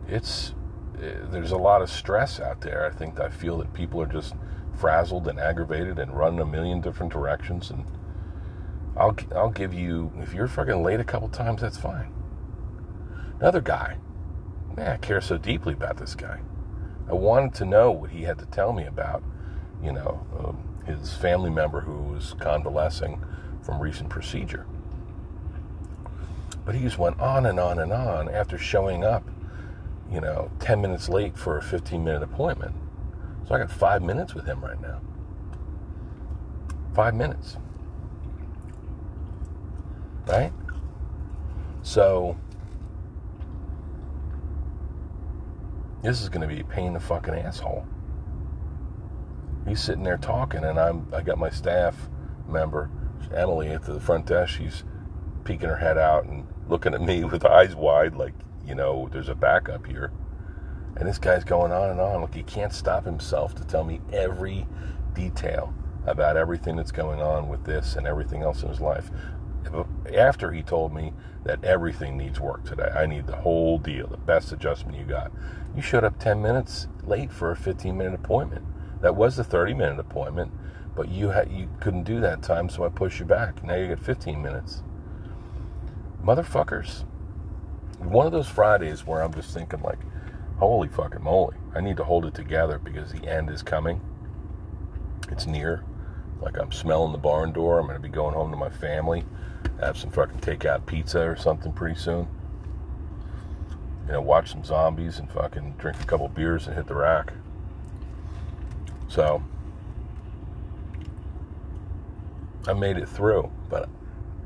it's, 0.07 0.53
eh, 1.01 1.13
there's 1.29 1.51
a 1.51 1.57
lot 1.57 1.81
of 1.81 1.89
stress 1.89 2.39
out 2.39 2.61
there. 2.61 2.85
I 2.85 2.89
think 2.89 3.19
I 3.19 3.29
feel 3.29 3.57
that 3.59 3.73
people 3.73 4.01
are 4.01 4.07
just 4.07 4.35
frazzled 4.75 5.27
and 5.27 5.39
aggravated 5.39 5.99
and 5.99 6.17
running 6.17 6.39
a 6.39 6.45
million 6.45 6.81
different 6.81 7.11
directions. 7.11 7.69
And 7.69 7.85
I'll, 8.95 9.15
I'll 9.35 9.51
give 9.51 9.73
you, 9.73 10.11
if 10.19 10.33
you're 10.33 10.47
fucking 10.47 10.83
late 10.83 10.99
a 10.99 11.03
couple 11.03 11.29
times, 11.29 11.61
that's 11.61 11.77
fine. 11.77 12.13
Another 13.39 13.61
guy, 13.61 13.97
man, 14.75 14.91
I 14.91 14.97
care 14.97 15.21
so 15.21 15.37
deeply 15.37 15.73
about 15.73 15.97
this 15.97 16.15
guy. 16.15 16.39
I 17.09 17.13
wanted 17.13 17.53
to 17.55 17.65
know 17.65 17.91
what 17.91 18.11
he 18.11 18.23
had 18.23 18.39
to 18.39 18.45
tell 18.45 18.71
me 18.71 18.85
about, 18.85 19.23
you 19.83 19.91
know, 19.91 20.25
um, 20.39 20.85
his 20.85 21.13
family 21.13 21.49
member 21.49 21.81
who 21.81 22.13
was 22.13 22.33
convalescing 22.39 23.21
from 23.61 23.81
recent 23.81 24.09
procedure. 24.09 24.65
But 26.65 26.75
he 26.75 26.81
just 26.81 26.97
went 26.97 27.19
on 27.19 27.45
and 27.45 27.59
on 27.59 27.79
and 27.79 27.91
on 27.91 28.29
after 28.29 28.57
showing 28.57 29.03
up, 29.03 29.27
you 30.11 30.21
know, 30.21 30.49
10 30.59 30.81
minutes 30.81 31.09
late 31.09 31.37
for 31.37 31.57
a 31.57 31.61
15 31.61 32.03
minute 32.03 32.23
appointment. 32.23 32.75
So 33.47 33.55
I 33.55 33.59
got 33.59 33.71
five 33.71 34.01
minutes 34.01 34.33
with 34.33 34.45
him 34.45 34.63
right 34.63 34.79
now. 34.81 35.01
Five 36.93 37.15
minutes. 37.15 37.57
Right? 40.27 40.53
So, 41.81 42.37
this 46.01 46.21
is 46.21 46.29
going 46.29 46.47
to 46.47 46.47
be 46.47 46.61
a 46.61 46.63
pain 46.63 46.87
in 46.87 46.93
the 46.93 46.99
fucking 46.99 47.33
asshole 47.33 47.85
he's 49.67 49.81
sitting 49.81 50.03
there 50.03 50.17
talking, 50.17 50.63
and 50.63 50.79
I'm 50.79 51.07
I 51.13 51.21
got 51.21 51.37
my 51.37 51.49
staff 51.49 51.95
member 52.47 52.89
Emily 53.33 53.69
at 53.69 53.83
the 53.83 53.99
front 53.99 54.25
desk. 54.25 54.55
She's 54.55 54.83
peeking 55.43 55.69
her 55.69 55.77
head 55.77 55.97
out 55.97 56.25
and 56.25 56.47
looking 56.67 56.93
at 56.93 57.01
me 57.01 57.23
with 57.31 57.45
eyes 57.45 57.75
wide, 57.75 58.15
like 58.15 58.33
you 58.65 58.75
know, 58.75 59.09
there's 59.11 59.29
a 59.29 59.35
backup 59.35 59.85
here. 59.85 60.11
And 60.95 61.07
this 61.07 61.17
guy's 61.17 61.43
going 61.43 61.71
on 61.71 61.89
and 61.89 61.99
on. 61.99 62.21
Look, 62.21 62.35
he 62.35 62.43
can't 62.43 62.73
stop 62.73 63.05
himself 63.05 63.55
to 63.55 63.63
tell 63.63 63.83
me 63.83 64.01
every 64.11 64.67
detail 65.13 65.73
about 66.05 66.37
everything 66.37 66.75
that's 66.75 66.91
going 66.91 67.21
on 67.21 67.49
with 67.49 67.63
this 67.63 67.95
and 67.95 68.05
everything 68.05 68.43
else 68.43 68.63
in 68.63 68.69
his 68.69 68.81
life. 68.81 69.09
After 70.15 70.51
he 70.51 70.61
told 70.61 70.93
me 70.93 71.13
that 71.45 71.63
everything 71.63 72.17
needs 72.17 72.39
work 72.39 72.65
today, 72.65 72.91
I 72.93 73.05
need 73.05 73.27
the 73.27 73.37
whole 73.37 73.77
deal, 73.79 74.07
the 74.07 74.17
best 74.17 74.51
adjustment 74.51 74.97
you 74.97 75.05
got. 75.05 75.31
You 75.75 75.81
showed 75.81 76.03
up 76.03 76.19
10 76.19 76.41
minutes 76.41 76.87
late 77.03 77.31
for 77.31 77.51
a 77.51 77.55
15 77.55 77.97
minute 77.97 78.13
appointment. 78.13 78.65
That 79.01 79.15
was 79.15 79.39
a 79.39 79.43
30 79.43 79.73
minute 79.73 79.99
appointment, 79.99 80.51
but 80.95 81.09
you 81.09 81.33
you 81.49 81.69
couldn't 81.79 82.03
do 82.03 82.19
that 82.19 82.41
time, 82.43 82.69
so 82.69 82.85
I 82.85 82.89
pushed 82.89 83.19
you 83.19 83.25
back. 83.25 83.63
Now 83.63 83.75
you 83.75 83.87
get 83.87 83.99
15 83.99 84.41
minutes. 84.41 84.83
Motherfuckers. 86.23 87.03
One 87.99 88.25
of 88.25 88.31
those 88.31 88.47
Fridays 88.47 89.05
where 89.05 89.21
I'm 89.21 89.33
just 89.33 89.53
thinking 89.53 89.81
like, 89.81 89.99
holy 90.57 90.87
fucking 90.87 91.23
moly, 91.23 91.57
I 91.75 91.81
need 91.81 91.97
to 91.97 92.03
hold 92.03 92.25
it 92.25 92.33
together 92.33 92.79
because 92.79 93.11
the 93.11 93.27
end 93.27 93.49
is 93.49 93.61
coming. 93.61 94.01
It's 95.29 95.45
near. 95.47 95.83
Like 96.41 96.57
I'm 96.57 96.71
smelling 96.71 97.11
the 97.11 97.17
barn 97.17 97.53
door. 97.53 97.79
I'm 97.79 97.87
gonna 97.87 97.99
be 97.99 98.09
going 98.09 98.33
home 98.33 98.51
to 98.51 98.57
my 98.57 98.69
family, 98.69 99.23
have 99.79 99.97
some 99.97 100.11
fucking 100.11 100.39
takeout 100.39 100.85
pizza 100.85 101.21
or 101.21 101.35
something 101.35 101.71
pretty 101.71 101.99
soon. 101.99 102.27
You 104.05 104.13
know, 104.13 104.21
watch 104.21 104.51
some 104.51 104.63
zombies 104.63 105.19
and 105.19 105.31
fucking 105.31 105.75
drink 105.77 106.01
a 106.01 106.05
couple 106.05 106.27
beers 106.27 106.67
and 106.67 106.75
hit 106.75 106.87
the 106.87 106.95
rack. 106.95 107.31
So 109.07 109.41
I 112.67 112.73
made 112.73 112.97
it 112.97 113.07
through, 113.07 113.49
but 113.69 113.89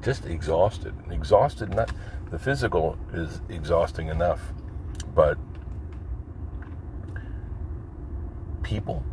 just 0.03 0.25
exhausted. 0.25 0.93
Exhausted, 1.09 1.73
not 1.73 1.91
the 2.29 2.37
physical 2.37 2.97
is 3.13 3.41
exhausting 3.49 4.09
enough, 4.09 4.41
but 5.15 5.37
people 8.63 9.03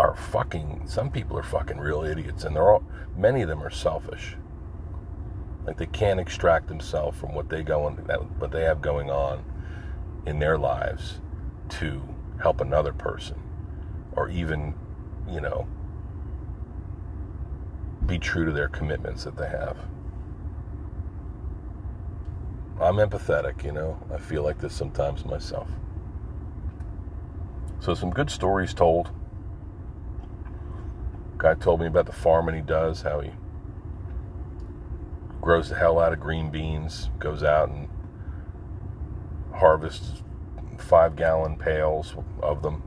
are 0.00 0.14
fucking 0.16 0.82
some 0.86 1.10
people 1.10 1.36
are 1.38 1.42
fucking 1.42 1.78
real 1.78 2.02
idiots 2.02 2.44
and 2.44 2.56
they're 2.56 2.72
all 2.72 2.84
many 3.16 3.42
of 3.42 3.48
them 3.48 3.62
are 3.62 3.70
selfish 3.70 4.36
like 5.66 5.76
they 5.76 5.86
can't 5.86 6.18
extract 6.18 6.68
themselves 6.68 7.18
from 7.18 7.34
what 7.34 7.48
they 7.48 7.62
go 7.62 7.84
on 7.84 7.94
what 8.38 8.50
they 8.50 8.62
have 8.62 8.80
going 8.80 9.10
on 9.10 9.44
in 10.26 10.38
their 10.38 10.58
lives 10.58 11.20
to 11.68 12.02
help 12.40 12.60
another 12.60 12.92
person 12.92 13.40
or 14.12 14.28
even, 14.28 14.74
you 15.28 15.40
know, 15.40 15.66
be 18.06 18.18
true 18.18 18.44
to 18.44 18.52
their 18.52 18.68
commitments 18.68 19.24
that 19.24 19.36
they 19.36 19.48
have. 19.48 19.76
I'm 22.80 22.96
empathetic, 22.96 23.62
you 23.62 23.72
know. 23.72 24.00
I 24.12 24.18
feel 24.18 24.42
like 24.42 24.58
this 24.58 24.74
sometimes 24.74 25.24
myself. 25.24 25.68
So, 27.80 27.94
some 27.94 28.10
good 28.10 28.30
stories 28.30 28.72
told. 28.72 29.10
Guy 31.40 31.54
told 31.54 31.80
me 31.80 31.86
about 31.86 32.04
the 32.04 32.12
farming 32.12 32.54
he 32.54 32.60
does, 32.60 33.00
how 33.00 33.20
he 33.20 33.30
grows 35.40 35.70
the 35.70 35.74
hell 35.74 35.98
out 35.98 36.12
of 36.12 36.20
green 36.20 36.50
beans, 36.50 37.08
goes 37.18 37.42
out 37.42 37.70
and 37.70 37.88
harvests 39.54 40.22
five 40.76 41.16
gallon 41.16 41.56
pails 41.56 42.14
of 42.42 42.62
them 42.62 42.82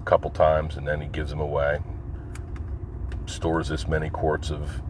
a 0.00 0.04
couple 0.04 0.30
times 0.30 0.76
and 0.76 0.86
then 0.86 1.00
he 1.00 1.08
gives 1.08 1.30
them 1.30 1.40
away. 1.40 1.80
Stores 3.26 3.68
this 3.68 3.88
many 3.88 4.08
quarts 4.08 4.52
of 4.52 4.82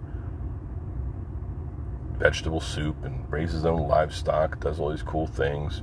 vegetable 2.19 2.61
soup 2.61 3.03
and 3.03 3.33
raises 3.33 3.55
his 3.55 3.65
own 3.65 3.89
livestock, 3.89 4.61
does 4.61 4.79
all 4.79 4.91
these 4.91 5.03
cool 5.03 5.27
things. 5.27 5.81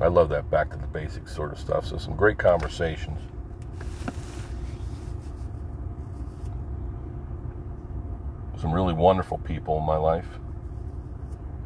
I 0.00 0.06
love 0.06 0.30
that 0.30 0.50
back 0.50 0.70
to 0.70 0.78
the 0.78 0.86
basics 0.86 1.36
sort 1.36 1.52
of 1.52 1.58
stuff. 1.58 1.84
So, 1.84 1.98
some 1.98 2.16
great 2.16 2.38
conversations. 2.38 3.20
Some 8.60 8.72
really 8.72 8.92
wonderful 8.92 9.38
people 9.38 9.78
in 9.78 9.86
my 9.86 9.96
life. 9.96 10.38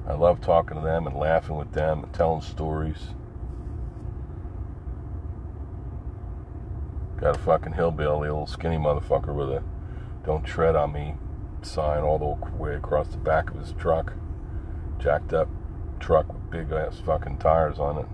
I 0.06 0.12
love 0.12 0.40
talking 0.40 0.76
to 0.76 0.82
them 0.82 1.08
and 1.08 1.16
laughing 1.16 1.56
with 1.56 1.72
them 1.72 2.04
and 2.04 2.12
telling 2.12 2.40
stories. 2.40 3.08
Got 7.16 7.36
a 7.36 7.38
fucking 7.40 7.72
hillbilly, 7.72 8.28
a 8.28 8.32
little 8.32 8.46
skinny 8.46 8.76
motherfucker 8.76 9.34
with 9.34 9.50
a 9.50 9.64
don't 10.24 10.44
tread 10.44 10.76
on 10.76 10.92
me 10.92 11.16
sign 11.62 12.02
all 12.02 12.18
the 12.18 12.56
way 12.56 12.76
across 12.76 13.08
the 13.08 13.16
back 13.16 13.50
of 13.50 13.58
his 13.58 13.72
truck. 13.72 14.12
Jacked 15.00 15.32
up 15.32 15.48
truck 15.98 16.32
with 16.32 16.50
big 16.50 16.70
ass 16.70 17.00
fucking 17.04 17.38
tires 17.38 17.80
on 17.80 17.98
it. 17.98 18.06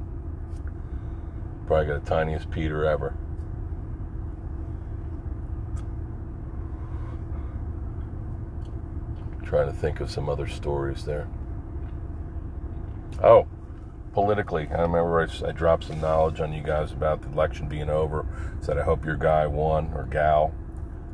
Probably 1.66 1.86
got 1.86 2.04
the 2.04 2.10
tiniest 2.10 2.50
Peter 2.50 2.86
ever. 2.86 3.14
Trying 9.50 9.66
to 9.66 9.76
think 9.76 9.98
of 9.98 10.12
some 10.12 10.28
other 10.28 10.46
stories 10.46 11.04
there. 11.04 11.26
Oh, 13.20 13.48
politically. 14.12 14.68
I 14.68 14.82
remember 14.82 15.20
I, 15.20 15.48
I, 15.48 15.50
dropped 15.50 15.88
some 15.88 16.00
knowledge 16.00 16.40
on 16.40 16.52
you 16.52 16.62
guys 16.62 16.92
about 16.92 17.22
the 17.22 17.30
election 17.30 17.68
being 17.68 17.90
over. 17.90 18.24
Said 18.60 18.78
I 18.78 18.84
hope 18.84 19.04
your 19.04 19.16
guy 19.16 19.48
won 19.48 19.92
or 19.92 20.04
gal. 20.04 20.54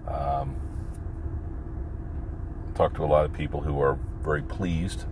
Um, 0.06 0.56
talked 2.74 2.96
to 2.96 3.04
a 3.04 3.06
lot 3.06 3.24
of 3.24 3.32
people 3.32 3.62
who 3.62 3.80
are 3.80 3.98
very 4.22 4.42
pleased 4.42 5.06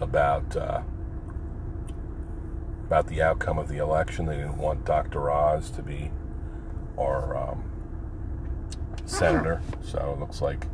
about 0.00 0.56
uh, 0.56 0.80
about 2.86 3.08
the 3.08 3.20
outcome 3.20 3.58
of 3.58 3.68
the 3.68 3.76
election. 3.76 4.24
They 4.24 4.38
didn't 4.38 4.56
want 4.56 4.86
Dr. 4.86 5.30
Oz 5.30 5.70
to 5.72 5.82
be 5.82 6.10
our 6.96 7.36
um, 7.36 7.62
senator, 9.04 9.60
so 9.82 10.14
it 10.16 10.18
looks 10.18 10.40
like 10.40 10.66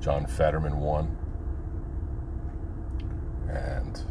John 0.00 0.26
Fetterman 0.26 0.78
won. 0.78 1.16
And 3.48 4.02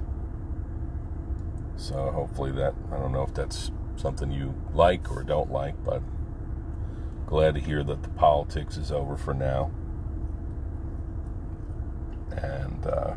so 1.75 2.11
hopefully 2.11 2.51
that 2.53 2.73
I 2.91 2.97
don't 2.97 3.11
know 3.11 3.23
if 3.23 3.33
that's 3.33 3.71
something 3.95 4.31
you 4.31 4.53
like 4.73 5.11
or 5.11 5.23
don't 5.23 5.51
like, 5.51 5.75
but 5.83 6.01
glad 7.25 7.55
to 7.55 7.59
hear 7.59 7.83
that 7.83 8.03
the 8.03 8.09
politics 8.09 8.77
is 8.77 8.91
over 8.91 9.17
for 9.17 9.33
now. 9.33 9.71
And 12.31 12.85
uh, 12.85 13.15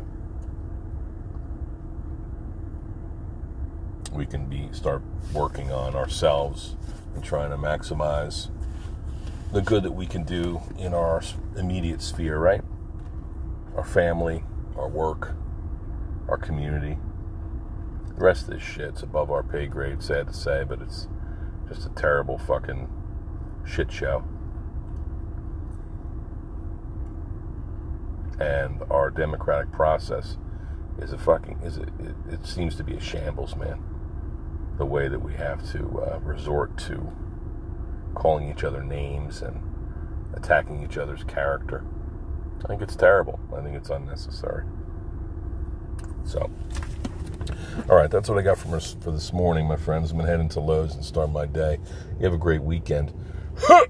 we 4.13 4.25
can 4.25 4.45
be 4.45 4.69
start 4.71 5.01
working 5.33 5.71
on 5.71 5.95
ourselves 5.95 6.75
and 7.15 7.23
trying 7.23 7.49
to 7.51 7.57
maximize 7.57 8.49
the 9.51 9.61
good 9.61 9.83
that 9.83 9.93
we 9.93 10.05
can 10.05 10.23
do 10.23 10.61
in 10.77 10.93
our 10.93 11.21
immediate 11.57 12.01
sphere, 12.01 12.37
right? 12.37 12.61
Our 13.75 13.83
family, 13.83 14.43
our 14.77 14.87
work, 14.87 15.35
our 16.27 16.37
community. 16.37 16.97
The 18.15 18.23
rest 18.23 18.43
of 18.43 18.49
this 18.51 18.61
shit's 18.61 19.01
above 19.01 19.31
our 19.31 19.41
pay 19.41 19.65
grade, 19.65 20.03
sad 20.03 20.27
to 20.27 20.33
say, 20.33 20.63
but 20.63 20.81
it's 20.81 21.07
just 21.67 21.85
a 21.85 21.89
terrible 21.89 22.37
fucking 22.37 22.89
shit 23.65 23.91
show. 23.91 24.23
And 28.39 28.83
our 28.91 29.09
democratic 29.09 29.71
process 29.71 30.37
is 30.99 31.11
a 31.11 31.17
fucking 31.17 31.59
is 31.63 31.77
it, 31.77 31.89
it 32.29 32.45
seems 32.45 32.75
to 32.75 32.83
be 32.83 32.95
a 32.95 33.01
shambles, 33.01 33.55
man. 33.55 33.83
The 34.77 34.85
way 34.85 35.07
that 35.07 35.21
we 35.21 35.33
have 35.33 35.69
to 35.71 36.01
uh, 36.01 36.19
resort 36.19 36.77
to 36.79 37.11
calling 38.19 38.51
each 38.51 38.65
other 38.65 38.83
names 38.83 39.41
and 39.41 39.59
attacking 40.33 40.83
each 40.83 40.97
other's 40.97 41.23
character. 41.23 41.85
I 42.63 42.67
think 42.67 42.81
it's 42.81 42.95
terrible. 42.95 43.39
I 43.55 43.61
think 43.61 43.75
it's 43.75 43.89
unnecessary. 43.89 44.65
So, 46.25 46.51
all 47.89 47.95
right, 47.95 48.11
that's 48.11 48.27
what 48.29 48.37
I 48.37 48.41
got 48.41 48.57
for, 48.57 48.77
for 48.79 49.11
this 49.11 49.31
morning, 49.31 49.67
my 49.67 49.77
friends. 49.77 50.11
I'm 50.11 50.17
to 50.19 50.25
head 50.25 50.41
into 50.41 50.59
Lowe's 50.59 50.95
and 50.95 51.03
start 51.03 51.31
my 51.31 51.45
day. 51.45 51.79
You 52.19 52.25
have 52.25 52.33
a 52.33 52.37
great 52.37 52.61
weekend. 52.61 53.13